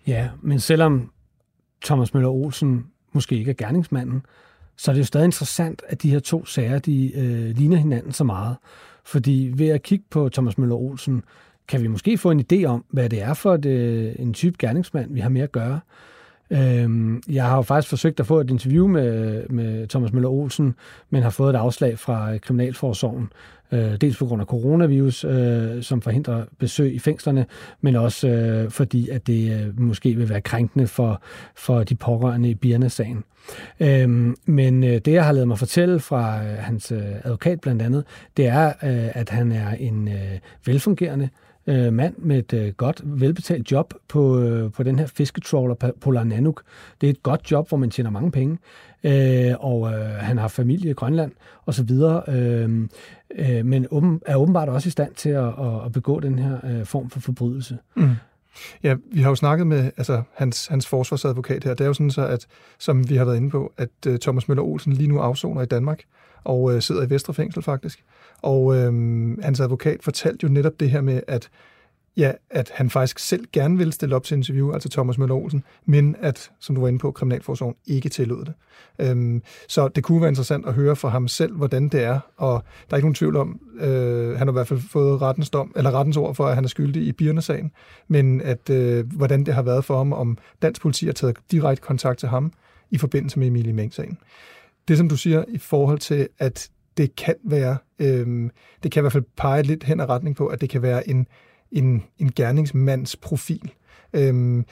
Ja, 0.07 0.29
men 0.41 0.59
selvom 0.59 1.11
Thomas 1.85 2.13
Møller 2.13 2.29
Olsen 2.29 2.85
måske 3.13 3.35
ikke 3.35 3.51
er 3.51 3.55
gerningsmanden, 3.55 4.25
så 4.77 4.91
er 4.91 4.93
det 4.93 4.99
jo 4.99 5.05
stadig 5.05 5.25
interessant, 5.25 5.81
at 5.87 6.03
de 6.03 6.09
her 6.09 6.19
to 6.19 6.45
sager, 6.45 6.79
de 6.79 7.11
øh, 7.15 7.57
ligner 7.57 7.77
hinanden 7.77 8.11
så 8.11 8.23
meget. 8.23 8.57
Fordi 9.05 9.51
ved 9.55 9.67
at 9.67 9.83
kigge 9.83 10.05
på 10.09 10.29
Thomas 10.29 10.57
Møller 10.57 10.75
Olsen, 10.75 11.23
kan 11.67 11.81
vi 11.81 11.87
måske 11.87 12.17
få 12.17 12.31
en 12.31 12.45
idé 12.51 12.63
om, 12.65 12.85
hvad 12.89 13.09
det 13.09 13.21
er 13.21 13.33
for 13.33 13.53
et, 13.53 13.65
øh, 13.65 14.15
en 14.19 14.33
type 14.33 14.55
gerningsmand, 14.59 15.13
vi 15.13 15.19
har 15.19 15.29
med 15.29 15.41
at 15.41 15.51
gøre. 15.51 15.79
Øhm, 16.51 17.21
jeg 17.29 17.43
har 17.43 17.55
jo 17.55 17.61
faktisk 17.61 17.89
forsøgt 17.89 18.19
at 18.19 18.25
få 18.27 18.39
et 18.39 18.49
interview 18.49 18.87
med, 18.87 19.43
med 19.49 19.87
Thomas 19.87 20.13
Møller 20.13 20.29
Olsen, 20.29 20.75
men 21.09 21.23
har 21.23 21.29
fået 21.29 21.53
et 21.53 21.59
afslag 21.59 21.99
fra 21.99 22.33
øh, 22.33 22.39
Kriminalforsorgen. 22.39 23.31
Øh, 23.71 23.95
dels 24.01 24.17
på 24.17 24.25
grund 24.25 24.41
af 24.41 24.47
coronavirus, 24.47 25.23
øh, 25.23 25.83
som 25.83 26.01
forhindrer 26.01 26.45
besøg 26.59 26.93
i 26.93 26.99
fængslerne, 26.99 27.45
men 27.81 27.95
også 27.95 28.27
øh, 28.27 28.71
fordi, 28.71 29.09
at 29.09 29.27
det 29.27 29.61
øh, 29.61 29.79
måske 29.79 30.15
vil 30.15 30.29
være 30.29 30.41
krænkende 30.41 30.87
for, 30.87 31.21
for 31.55 31.83
de 31.83 31.95
pårørende 31.95 32.49
i 32.49 32.55
Birna-sagen. 32.55 33.23
Øhm, 33.79 34.35
men 34.45 34.83
øh, 34.83 34.89
det, 34.89 35.07
jeg 35.07 35.25
har 35.25 35.31
lavet 35.31 35.47
mig 35.47 35.59
fortælle 35.59 35.99
fra 35.99 36.43
øh, 36.43 36.57
hans 36.57 36.91
øh, 36.91 37.01
advokat 37.23 37.61
blandt 37.61 37.81
andet, 37.81 38.03
det 38.37 38.47
er, 38.47 38.67
øh, 38.67 39.09
at 39.13 39.29
han 39.29 39.51
er 39.51 39.71
en 39.71 40.07
øh, 40.07 40.39
velfungerende 40.65 41.29
øh, 41.67 41.93
mand 41.93 42.15
med 42.17 42.37
et 42.37 42.53
øh, 42.53 42.73
godt, 42.73 43.01
velbetalt 43.05 43.71
job 43.71 43.93
på, 44.07 44.39
øh, 44.39 44.71
på 44.71 44.83
den 44.83 44.99
her 44.99 45.05
fisketrawler 45.05 45.75
Polar 46.01 46.23
Nanook. 46.23 46.63
Det 47.01 47.07
er 47.07 47.11
et 47.11 47.23
godt 47.23 47.51
job, 47.51 47.69
hvor 47.69 47.77
man 47.77 47.89
tjener 47.89 48.09
mange 48.09 48.31
penge, 48.31 48.57
øh, 49.03 49.53
og 49.59 49.93
øh, 49.93 49.99
han 49.99 50.37
har 50.37 50.47
familie 50.47 50.91
i 50.91 50.93
Grønland 50.93 51.31
osv., 51.65 51.91
øh, 52.27 52.87
øh, 53.35 53.65
men 53.65 53.87
åben, 53.91 54.21
er 54.25 54.35
åbenbart 54.35 54.69
også 54.69 54.87
i 54.87 54.91
stand 54.91 55.13
til 55.13 55.29
at, 55.29 55.43
at, 55.43 55.85
at 55.85 55.91
begå 55.91 56.19
den 56.19 56.39
her 56.39 56.57
øh, 56.63 56.85
form 56.85 57.09
for 57.09 57.19
forbrydelse. 57.19 57.77
Mm. 57.95 58.09
Ja, 58.83 58.95
vi 59.11 59.21
har 59.21 59.29
jo 59.29 59.35
snakket 59.35 59.67
med 59.67 59.91
altså, 59.97 60.21
hans, 60.33 60.67
hans 60.67 60.87
forsvarsadvokat 60.87 61.63
her. 61.63 61.73
Det 61.73 61.81
er 61.81 61.87
jo 61.87 61.93
sådan 61.93 62.11
så, 62.11 62.27
at, 62.27 62.47
som 62.77 63.09
vi 63.09 63.15
har 63.15 63.25
været 63.25 63.37
inde 63.37 63.49
på, 63.49 63.73
at 63.77 63.89
uh, 64.07 64.15
Thomas 64.15 64.47
Møller 64.47 64.63
Olsen 64.63 64.93
lige 64.93 65.07
nu 65.07 65.19
afsoner 65.19 65.61
i 65.61 65.65
Danmark 65.65 66.03
og 66.43 66.61
uh, 66.61 66.79
sidder 66.79 67.05
i 67.05 67.09
Vestrefængsel 67.09 67.63
faktisk. 67.63 68.03
Og 68.43 68.65
uh, 68.65 69.43
hans 69.43 69.59
advokat 69.59 70.03
fortalte 70.03 70.43
jo 70.43 70.49
netop 70.49 70.79
det 70.79 70.89
her 70.89 71.01
med, 71.01 71.21
at 71.27 71.49
ja, 72.17 72.31
at 72.49 72.71
han 72.75 72.89
faktisk 72.89 73.19
selv 73.19 73.45
gerne 73.53 73.77
ville 73.77 73.93
stille 73.93 74.15
op 74.15 74.23
til 74.23 74.37
interview, 74.37 74.71
altså 74.71 74.89
Thomas 74.89 75.17
Møller 75.17 75.35
Olsen, 75.35 75.63
men 75.85 76.15
at, 76.19 76.51
som 76.59 76.75
du 76.75 76.81
var 76.81 76.87
inde 76.87 76.99
på, 76.99 77.11
Kriminalforsorgen 77.11 77.75
ikke 77.85 78.09
tillod 78.09 78.45
det. 78.45 78.53
Øhm, 78.99 79.41
så 79.67 79.87
det 79.87 80.03
kunne 80.03 80.21
være 80.21 80.29
interessant 80.29 80.65
at 80.65 80.73
høre 80.73 80.95
fra 80.95 81.09
ham 81.09 81.27
selv, 81.27 81.55
hvordan 81.55 81.89
det 81.89 82.03
er, 82.03 82.19
og 82.37 82.63
der 82.89 82.93
er 82.93 82.97
ikke 82.97 83.05
nogen 83.05 83.15
tvivl 83.15 83.35
om, 83.35 83.59
øh, 83.79 84.37
han 84.37 84.47
har 84.47 84.51
i 84.51 84.53
hvert 84.53 84.67
fald 84.67 84.79
fået 84.79 85.21
rettens, 85.21 85.49
dom, 85.49 85.73
eller 85.75 85.91
rettens 85.91 86.17
ord 86.17 86.35
for, 86.35 86.45
at 86.45 86.55
han 86.55 86.63
er 86.63 86.67
skyldig 86.67 87.03
i 87.03 87.11
Birne-sagen, 87.11 87.71
men 88.07 88.41
at, 88.41 88.69
øh, 88.69 89.13
hvordan 89.13 89.45
det 89.45 89.53
har 89.53 89.61
været 89.61 89.85
for 89.85 89.97
ham, 89.97 90.13
om 90.13 90.37
dansk 90.61 90.81
politi 90.81 91.05
har 91.05 91.13
taget 91.13 91.37
direkte 91.51 91.81
kontakt 91.81 92.19
til 92.19 92.29
ham 92.29 92.53
i 92.91 92.97
forbindelse 92.97 93.39
med 93.39 93.47
Emilie 93.47 93.73
Meng-sagen. 93.73 94.17
Det, 94.87 94.97
som 94.97 95.09
du 95.09 95.17
siger 95.17 95.43
i 95.47 95.57
forhold 95.57 95.99
til, 95.99 96.27
at 96.39 96.69
det 96.97 97.15
kan 97.15 97.35
være, 97.43 97.77
øh, 97.99 98.49
det 98.83 98.91
kan 98.91 98.99
i 98.99 99.03
hvert 99.03 99.13
fald 99.13 99.23
pege 99.37 99.63
lidt 99.63 99.83
hen 99.83 99.99
ad 99.99 100.09
retning 100.09 100.35
på, 100.35 100.47
at 100.47 100.61
det 100.61 100.69
kan 100.69 100.81
være 100.81 101.09
en 101.09 101.27
en, 101.73 102.03
en 102.19 102.31
gerningsmands 102.35 103.15
profil. 103.15 103.73
Øhm, 104.13 104.65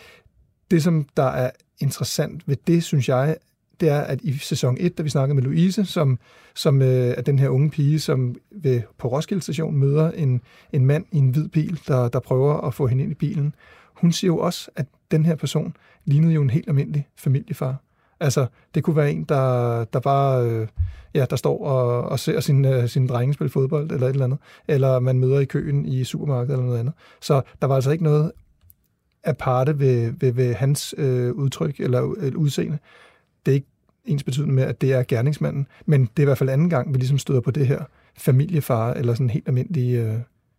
det, 0.72 0.84
som 0.84 1.06
der 1.18 1.24
er 1.24 1.52
interessant 1.80 2.48
ved 2.48 2.58
det, 2.68 2.84
synes 2.84 3.10
jeg, 3.10 3.38
det 3.80 3.90
er, 3.90 4.02
at 4.02 4.22
i 4.22 4.38
sæson 4.38 4.78
1, 4.80 4.98
da 4.98 5.04
vi 5.04 5.10
snakkede 5.10 5.36
med 5.36 5.44
Louise, 5.44 5.86
som, 5.86 6.20
som 6.56 6.82
øh, 6.82 6.88
er 7.18 7.22
den 7.22 7.40
her 7.40 7.50
unge 7.50 7.70
pige, 7.70 8.00
som 8.00 8.36
ved, 8.52 8.82
på 8.98 9.08
Roskilde 9.08 9.42
station 9.42 9.76
møder 9.76 10.12
en, 10.12 10.42
en 10.74 10.86
mand 10.86 11.06
i 11.12 11.18
en 11.18 11.30
hvid 11.30 11.48
bil, 11.48 11.80
der, 11.88 12.08
der 12.08 12.20
prøver 12.20 12.62
at 12.62 12.74
få 12.74 12.88
hende 12.88 13.04
ind 13.04 13.12
i 13.12 13.16
bilen. 13.16 13.56
Hun 13.94 14.12
siger 14.12 14.30
jo 14.30 14.38
også, 14.38 14.72
at 14.76 14.86
den 15.12 15.26
her 15.26 15.36
person 15.36 15.76
lignede 16.06 16.34
jo 16.34 16.42
en 16.42 16.50
helt 16.50 16.68
almindelig 16.68 17.08
familiefar. 17.16 17.76
Altså, 18.22 18.46
det 18.76 18.84
kunne 18.84 18.96
være 18.96 19.12
en, 19.12 19.24
der, 19.24 19.84
der 19.84 20.00
bare 20.00 20.46
øh, 20.46 20.68
ja, 21.14 21.26
der 21.30 21.36
står 21.36 21.66
og, 21.66 22.04
og 22.04 22.20
ser 22.20 22.40
sin, 22.40 22.66
øh, 22.66 22.90
sin 22.90 23.08
drenge 23.08 23.34
spille 23.34 23.52
fodbold 23.52 23.92
eller 23.92 24.08
et 24.08 24.12
eller 24.12 24.26
andet, 24.26 24.40
eller 24.68 25.00
man 25.00 25.20
møder 25.20 25.40
i 25.40 25.46
køen 25.46 25.86
i 25.86 26.04
supermarkedet 26.04 26.54
eller 26.54 26.66
noget 26.66 26.80
andet. 26.80 26.94
Så 27.22 27.42
der 27.62 27.68
var 27.68 27.76
altså 27.76 27.92
ikke 27.92 28.04
noget 28.04 28.32
aparte 29.24 29.80
ved, 29.80 30.14
ved, 30.20 30.32
ved 30.32 30.54
hans 30.54 30.96
øh, 30.98 31.32
udtryk 31.32 31.80
eller 31.80 32.14
eller 32.20 32.40
udseende. 32.40 32.78
Det 33.46 33.52
er 33.52 33.56
ikke 33.56 33.68
ens 34.06 34.24
betydende 34.24 34.54
med, 34.54 34.64
at 34.64 34.82
det 34.82 34.94
er 34.94 35.04
gerningsmanden, 35.04 35.68
men 35.86 36.02
det 36.02 36.20
er 36.20 36.24
i 36.24 36.26
hvert 36.26 36.38
fald 36.38 36.50
anden 36.50 36.70
gang, 36.70 36.94
vi 36.94 36.98
ligesom 36.98 37.18
støder 37.18 37.42
på 37.42 37.52
det 37.52 37.68
her 37.68 37.84
familiefar, 38.18 38.94
eller 38.94 39.14
sådan 39.14 39.30
helt 39.30 39.48
almindelige, 39.48 40.02
øh, 40.02 40.16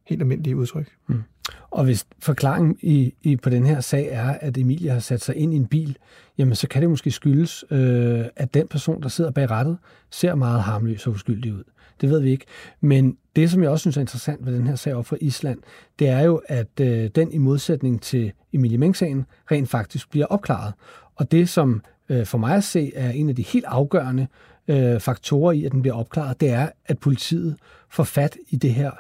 helt 0.06 0.22
almindelige 0.22 0.56
udtryk. 0.56 0.86
Mm. 1.06 1.22
Og 1.70 1.84
hvis 1.84 2.06
forklaringen 2.18 2.76
i, 2.80 3.14
i, 3.22 3.36
på 3.36 3.50
den 3.50 3.66
her 3.66 3.80
sag 3.80 4.08
er, 4.10 4.28
at 4.40 4.58
Emilie 4.58 4.90
har 4.90 5.00
sat 5.00 5.20
sig 5.20 5.36
ind 5.36 5.54
i 5.54 5.56
en 5.56 5.66
bil, 5.66 5.96
jamen 6.38 6.54
så 6.54 6.68
kan 6.68 6.82
det 6.82 6.90
måske 6.90 7.10
skyldes, 7.10 7.64
øh, 7.70 8.24
at 8.36 8.54
den 8.54 8.68
person, 8.68 9.02
der 9.02 9.08
sidder 9.08 9.30
bag 9.30 9.50
rattet, 9.50 9.78
ser 10.10 10.34
meget 10.34 10.62
harmløs 10.62 11.06
og 11.06 11.12
uskyldig 11.12 11.54
ud. 11.54 11.64
Det 12.00 12.10
ved 12.10 12.20
vi 12.20 12.30
ikke. 12.30 12.44
Men 12.80 13.16
det, 13.36 13.50
som 13.50 13.62
jeg 13.62 13.70
også 13.70 13.82
synes 13.82 13.96
er 13.96 14.00
interessant 14.00 14.46
ved 14.46 14.54
den 14.54 14.66
her 14.66 14.74
sag 14.74 14.94
op 14.94 15.06
fra 15.06 15.16
Island, 15.20 15.58
det 15.98 16.08
er 16.08 16.20
jo, 16.20 16.42
at 16.46 16.80
øh, 16.80 17.10
den 17.14 17.32
i 17.32 17.38
modsætning 17.38 18.02
til 18.02 18.32
Emilie 18.52 18.78
Meng-sagen 18.78 19.26
rent 19.50 19.68
faktisk 19.68 20.10
bliver 20.10 20.26
opklaret. 20.26 20.72
Og 21.16 21.32
det, 21.32 21.48
som 21.48 21.82
øh, 22.08 22.26
for 22.26 22.38
mig 22.38 22.56
at 22.56 22.64
se 22.64 22.92
er 22.94 23.10
en 23.10 23.28
af 23.28 23.36
de 23.36 23.42
helt 23.42 23.64
afgørende 23.64 24.26
øh, 24.68 25.00
faktorer 25.00 25.52
i, 25.52 25.64
at 25.64 25.72
den 25.72 25.82
bliver 25.82 25.94
opklaret, 25.94 26.40
det 26.40 26.50
er, 26.50 26.68
at 26.86 26.98
politiet 26.98 27.56
får 27.90 28.04
fat 28.04 28.36
i 28.50 28.56
det 28.56 28.74
her 28.74 28.90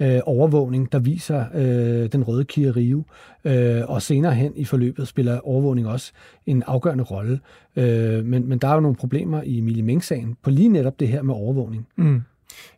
øh, 0.00 0.20
overvågning, 0.26 0.92
der 0.92 0.98
viser 0.98 1.44
øh, 1.54 2.12
den 2.12 2.24
røde 2.24 2.44
Kia 2.44 2.70
Rio. 2.70 3.04
Øh, 3.44 3.82
og 3.88 4.02
senere 4.02 4.34
hen 4.34 4.52
i 4.56 4.64
forløbet 4.64 5.08
spiller 5.08 5.40
overvågning 5.40 5.88
også 5.88 6.12
en 6.46 6.62
afgørende 6.66 7.04
rolle. 7.04 7.40
Øh, 7.76 8.24
men, 8.24 8.48
men 8.48 8.58
der 8.58 8.68
er 8.68 8.74
jo 8.74 8.80
nogle 8.80 8.96
problemer 8.96 9.42
i 9.42 9.58
Emilie 9.58 9.82
Meng-sagen 9.82 10.36
på 10.42 10.50
lige 10.50 10.68
netop 10.68 11.00
det 11.00 11.08
her 11.08 11.22
med 11.22 11.34
overvågning. 11.34 11.86
Mm. 11.96 12.22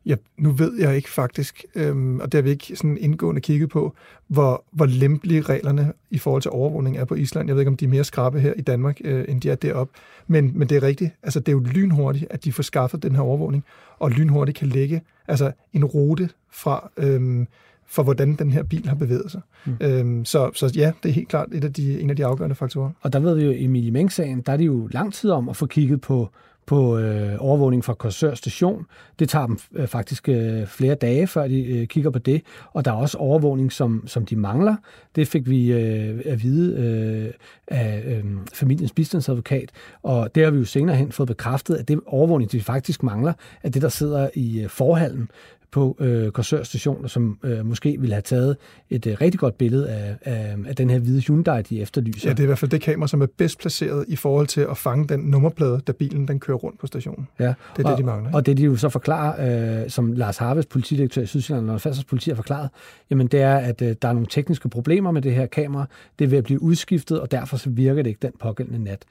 Ja, 0.06 0.14
nu 0.38 0.50
ved 0.50 0.78
jeg 0.78 0.96
ikke 0.96 1.10
faktisk, 1.10 1.64
øhm, 1.74 2.20
og 2.20 2.32
det 2.32 2.38
har 2.38 2.42
vi 2.42 2.50
ikke 2.50 2.76
sådan 2.76 2.98
indgående 3.00 3.40
kigget 3.40 3.70
på, 3.70 3.94
hvor, 4.26 4.64
hvor 4.70 4.86
lempelige 4.86 5.42
reglerne 5.42 5.92
i 6.10 6.18
forhold 6.18 6.42
til 6.42 6.50
overvågning 6.50 6.96
er 6.96 7.04
på 7.04 7.14
Island. 7.14 7.48
Jeg 7.48 7.54
ved 7.54 7.60
ikke, 7.60 7.70
om 7.70 7.76
de 7.76 7.84
er 7.84 7.88
mere 7.88 8.04
skrappe 8.04 8.40
her 8.40 8.52
i 8.56 8.60
Danmark, 8.60 9.00
øh, 9.04 9.24
end 9.28 9.40
de 9.40 9.50
er 9.50 9.54
deroppe. 9.54 9.98
Men, 10.26 10.52
men 10.54 10.68
det 10.68 10.76
er 10.76 10.82
rigtigt. 10.82 11.10
Altså, 11.22 11.40
det 11.40 11.48
er 11.48 11.52
jo 11.52 11.58
lynhurtigt, 11.58 12.26
at 12.30 12.44
de 12.44 12.52
får 12.52 12.62
skaffet 12.62 13.02
den 13.02 13.14
her 13.14 13.22
overvågning, 13.22 13.64
og 13.98 14.10
lynhurtigt 14.10 14.58
kan 14.58 14.68
lægge 14.68 15.02
altså, 15.28 15.52
en 15.72 15.84
rute 15.84 16.28
fra, 16.50 16.90
øhm, 16.96 17.46
for 17.86 18.02
hvordan 18.02 18.34
den 18.34 18.52
her 18.52 18.62
bil 18.62 18.88
har 18.88 18.94
bevæget 18.94 19.30
sig. 19.30 19.40
Mm. 19.64 19.76
Øhm, 19.80 20.24
så, 20.24 20.50
så 20.54 20.72
ja, 20.76 20.92
det 21.02 21.08
er 21.08 21.12
helt 21.12 21.28
klart 21.28 21.48
et 21.52 21.64
af 21.64 21.72
de, 21.72 22.00
en 22.00 22.10
af 22.10 22.16
de 22.16 22.24
afgørende 22.24 22.56
faktorer. 22.56 22.90
Og 23.00 23.12
der 23.12 23.18
ved 23.18 23.34
vi 23.34 23.44
jo, 23.44 23.50
i 23.50 23.64
Emilie 23.64 23.90
Meng-sagen, 23.90 24.40
der 24.40 24.52
er 24.52 24.56
det 24.56 24.66
jo 24.66 24.88
lang 24.90 25.14
tid 25.14 25.30
om 25.30 25.48
at 25.48 25.56
få 25.56 25.66
kigget 25.66 26.00
på 26.00 26.30
på 26.66 26.98
øh, 26.98 27.34
overvågning 27.38 27.84
fra 27.84 27.94
Korsør 27.94 28.34
station. 28.34 28.86
Det 29.18 29.28
tager 29.28 29.46
dem 29.46 29.58
øh, 29.74 29.86
faktisk 29.86 30.28
øh, 30.28 30.66
flere 30.66 30.94
dage, 30.94 31.26
før 31.26 31.48
de 31.48 31.64
øh, 31.64 31.86
kigger 31.86 32.10
på 32.10 32.18
det. 32.18 32.42
Og 32.72 32.84
der 32.84 32.90
er 32.90 32.96
også 32.96 33.18
overvågning, 33.18 33.72
som, 33.72 34.02
som 34.06 34.26
de 34.26 34.36
mangler. 34.36 34.76
Det 35.16 35.28
fik 35.28 35.50
vi 35.50 35.72
øh, 35.72 36.20
at 36.24 36.42
vide 36.42 36.76
øh, 36.76 37.32
af 37.66 38.02
øh, 38.06 38.24
familiens 38.54 38.92
bistandsadvokat. 38.92 39.70
Og 40.02 40.34
det 40.34 40.44
har 40.44 40.50
vi 40.50 40.58
jo 40.58 40.64
senere 40.64 40.96
hen 40.96 41.12
fået 41.12 41.26
bekræftet, 41.26 41.74
at 41.74 41.88
det 41.88 42.00
overvågning, 42.06 42.52
de 42.52 42.60
faktisk 42.60 43.02
mangler, 43.02 43.32
er 43.62 43.68
det, 43.68 43.82
der 43.82 43.88
sidder 43.88 44.28
i 44.34 44.60
øh, 44.62 44.68
forhallen 44.68 45.28
på 45.72 45.96
øh, 46.00 46.30
Korsør 46.30 46.62
station, 46.62 47.08
som 47.08 47.38
øh, 47.42 47.66
måske 47.66 47.96
ville 47.98 48.14
have 48.14 48.22
taget 48.22 48.56
et 48.90 49.06
øh, 49.06 49.16
rigtig 49.20 49.40
godt 49.40 49.58
billede 49.58 49.88
af, 49.88 50.16
af, 50.22 50.56
af 50.66 50.76
den 50.76 50.90
her 50.90 50.98
hvide 50.98 51.20
Hyundai, 51.20 51.62
de 51.62 51.80
efterlyser. 51.80 52.28
Ja, 52.28 52.32
det 52.32 52.40
er 52.40 52.42
i 52.42 52.46
hvert 52.46 52.58
fald 52.58 52.70
det 52.70 52.80
kamera, 52.80 53.08
som 53.08 53.22
er 53.22 53.26
bedst 53.36 53.58
placeret 53.58 54.04
i 54.08 54.16
forhold 54.16 54.46
til 54.46 54.60
at 54.60 54.76
fange 54.76 55.08
den 55.08 55.20
nummerplade, 55.20 55.80
da 55.86 55.92
bilen 55.92 56.28
den 56.28 56.40
kører 56.40 56.56
rundt 56.56 56.80
på 56.80 56.86
stationen. 56.86 57.28
Ja. 57.38 57.44
Det 57.44 57.54
er 57.84 57.84
og, 57.84 57.90
det, 57.90 57.98
de 57.98 58.02
mangler. 58.02 58.28
Ikke? 58.28 58.36
Og 58.36 58.46
det, 58.46 58.56
de 58.56 58.62
jo 58.62 58.76
så 58.76 58.88
forklarer, 58.88 59.82
øh, 59.82 59.90
som 59.90 60.12
Lars 60.12 60.36
Harves, 60.36 60.66
politidirektør 60.66 61.22
i 61.22 61.26
Sydsjælland 61.26 61.70
og 61.70 61.80
Færdsels 61.80 62.04
politi 62.04 62.30
har 62.30 62.36
forklaret, 62.36 62.68
jamen 63.10 63.26
det 63.26 63.40
er, 63.40 63.56
at 63.56 63.82
øh, 63.82 63.96
der 64.02 64.08
er 64.08 64.12
nogle 64.12 64.26
tekniske 64.30 64.68
problemer 64.68 65.10
med 65.10 65.22
det 65.22 65.34
her 65.34 65.46
kamera. 65.46 65.86
Det 66.18 66.24
er 66.24 66.28
ved 66.28 66.38
at 66.38 66.44
blive 66.44 66.62
udskiftet, 66.62 67.20
og 67.20 67.30
derfor 67.30 67.56
så 67.56 67.70
virker 67.70 68.02
det 68.02 68.10
ikke 68.10 68.22
den 68.22 68.32
pågældende 68.40 68.84
nat. 68.84 69.04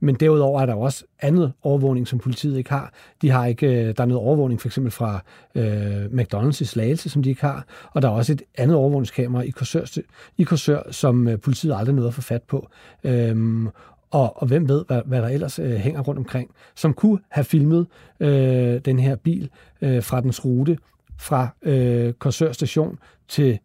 Men 0.00 0.14
derudover 0.14 0.60
er 0.60 0.66
der 0.66 0.74
også 0.74 1.04
andet 1.20 1.52
overvågning, 1.62 2.08
som 2.08 2.18
politiet 2.18 2.58
ikke 2.58 2.70
har. 2.70 2.92
De 3.22 3.30
har 3.30 3.46
ikke, 3.46 3.66
øh, 3.66 3.96
der 3.96 4.02
er 4.02 4.06
noget 4.06 4.22
overvågning 4.22 4.60
for 4.60 4.68
eksempel 4.68 4.92
fra 4.92 5.20
øh, 5.54 6.04
McDonald's 6.04 6.60
i 6.60 6.64
Slagelse, 6.64 7.10
som 7.10 7.22
de 7.22 7.28
ikke 7.28 7.40
har. 7.40 7.64
Og 7.92 8.02
der 8.02 8.08
er 8.08 8.12
også 8.12 8.32
et 8.32 8.42
andet 8.58 8.76
overvågningskamera 8.76 9.42
i 9.42 9.50
Korsør, 9.50 10.00
i 10.38 10.42
Korsør 10.42 10.92
som 10.92 11.28
øh, 11.28 11.40
politiet 11.40 11.74
aldrig 11.76 11.94
nåede 11.94 12.08
at 12.08 12.14
få 12.14 12.22
fat 12.22 12.42
på. 12.42 12.68
Øhm, 13.04 13.68
og, 14.10 14.42
og 14.42 14.46
hvem 14.46 14.68
ved, 14.68 14.84
hvad, 14.86 15.02
hvad 15.06 15.22
der 15.22 15.28
ellers 15.28 15.58
øh, 15.58 15.72
hænger 15.72 16.00
rundt 16.00 16.18
omkring, 16.18 16.50
som 16.74 16.94
kunne 16.94 17.18
have 17.28 17.44
filmet 17.44 17.86
øh, 18.20 18.80
den 18.84 18.98
her 18.98 19.16
bil 19.16 19.50
øh, 19.82 20.02
fra 20.02 20.20
dens 20.20 20.44
rute 20.44 20.78
fra 21.18 21.48
øh, 21.62 22.12
Korsør 22.12 22.52
station 22.52 22.98
til 23.28 23.58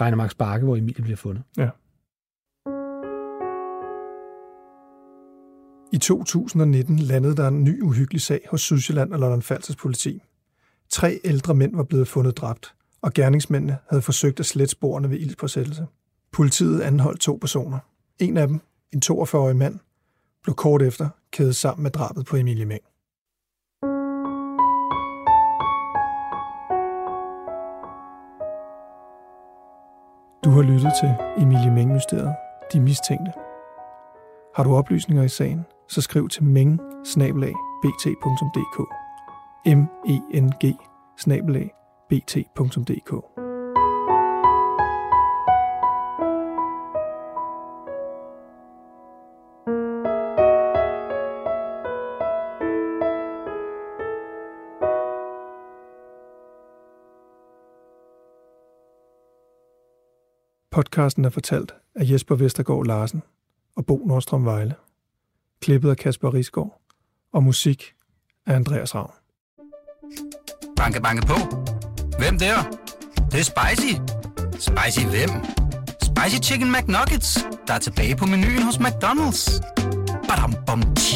Regnemarks 0.00 0.34
Bakke, 0.34 0.64
hvor 0.64 0.76
Emilie 0.76 1.02
bliver 1.02 1.16
fundet. 1.16 1.42
Ja. 1.56 1.68
I 5.94 5.98
2019 5.98 6.98
landede 6.98 7.36
der 7.36 7.48
en 7.48 7.64
ny 7.64 7.82
uhyggelig 7.82 8.20
sag 8.22 8.40
hos 8.50 8.60
Sydsjælland 8.60 9.12
og 9.12 9.18
Lolland 9.18 9.42
Falsters 9.42 9.76
politi. 9.76 10.22
Tre 10.88 11.20
ældre 11.24 11.54
mænd 11.54 11.76
var 11.76 11.82
blevet 11.82 12.08
fundet 12.08 12.36
dræbt, 12.36 12.74
og 13.02 13.12
gerningsmændene 13.12 13.78
havde 13.88 14.02
forsøgt 14.02 14.40
at 14.40 14.46
slette 14.46 14.72
sporene 14.72 15.10
ved 15.10 15.18
ildspåsættelse. 15.18 15.86
Politiet 16.32 16.80
anholdt 16.80 17.20
to 17.20 17.38
personer. 17.40 17.78
En 18.18 18.36
af 18.36 18.48
dem, 18.48 18.60
en 18.92 19.02
42-årig 19.04 19.56
mand, 19.56 19.78
blev 20.42 20.54
kort 20.54 20.82
efter 20.82 21.08
kædet 21.32 21.56
sammen 21.56 21.82
med 21.82 21.90
drabet 21.90 22.26
på 22.26 22.36
Emilie 22.36 22.66
Meng. 22.66 22.82
Du 30.44 30.50
har 30.50 30.62
lyttet 30.62 30.92
til 31.00 31.42
Emilie 31.42 31.70
Meng-mysteriet, 31.70 32.34
De 32.72 32.80
Mistænkte. 32.80 33.32
Har 34.54 34.64
du 34.64 34.74
oplysninger 34.76 35.22
i 35.22 35.28
sagen, 35.28 35.66
så 35.88 36.00
skriv 36.00 36.28
til 36.28 36.44
meng 36.44 36.80
bt.dk 37.82 38.78
m 39.66 39.86
e 40.06 40.40
n 40.40 40.50
g 40.50 40.74
bt.dk 42.08 43.44
Podcasten 60.70 61.24
er 61.24 61.30
fortalt 61.30 61.74
af 61.94 62.10
Jesper 62.10 62.34
Vestergaard 62.34 62.86
Larsen 62.86 63.22
og 63.76 63.86
Bo 63.86 64.04
Nordstrøm 64.06 64.44
Vejle. 64.44 64.74
Klippet 65.64 65.90
af 65.90 65.96
Kasper 65.96 66.34
Risgaard 66.34 66.80
og 67.32 67.42
musik 67.42 67.94
af 68.46 68.54
Andreas 68.54 68.94
Ravn. 68.94 69.12
Banke, 70.76 71.00
banke 71.00 71.26
på. 71.26 71.34
Hvem 72.18 72.38
der? 72.38 72.56
Det, 72.62 73.32
det 73.32 73.40
er 73.40 73.44
spicy. 73.44 73.94
Spicy 74.52 75.06
hvem? 75.06 75.30
Spicy 76.02 76.48
Chicken 76.48 76.72
McNuggets, 76.72 77.38
der 77.66 77.74
er 77.74 77.78
tilbage 77.78 78.16
på 78.16 78.26
menuen 78.26 78.62
hos 78.62 78.76
McDonald's. 78.76 79.60
Badum, 80.28 80.54
bom, 80.66 80.94
tji. 80.94 81.13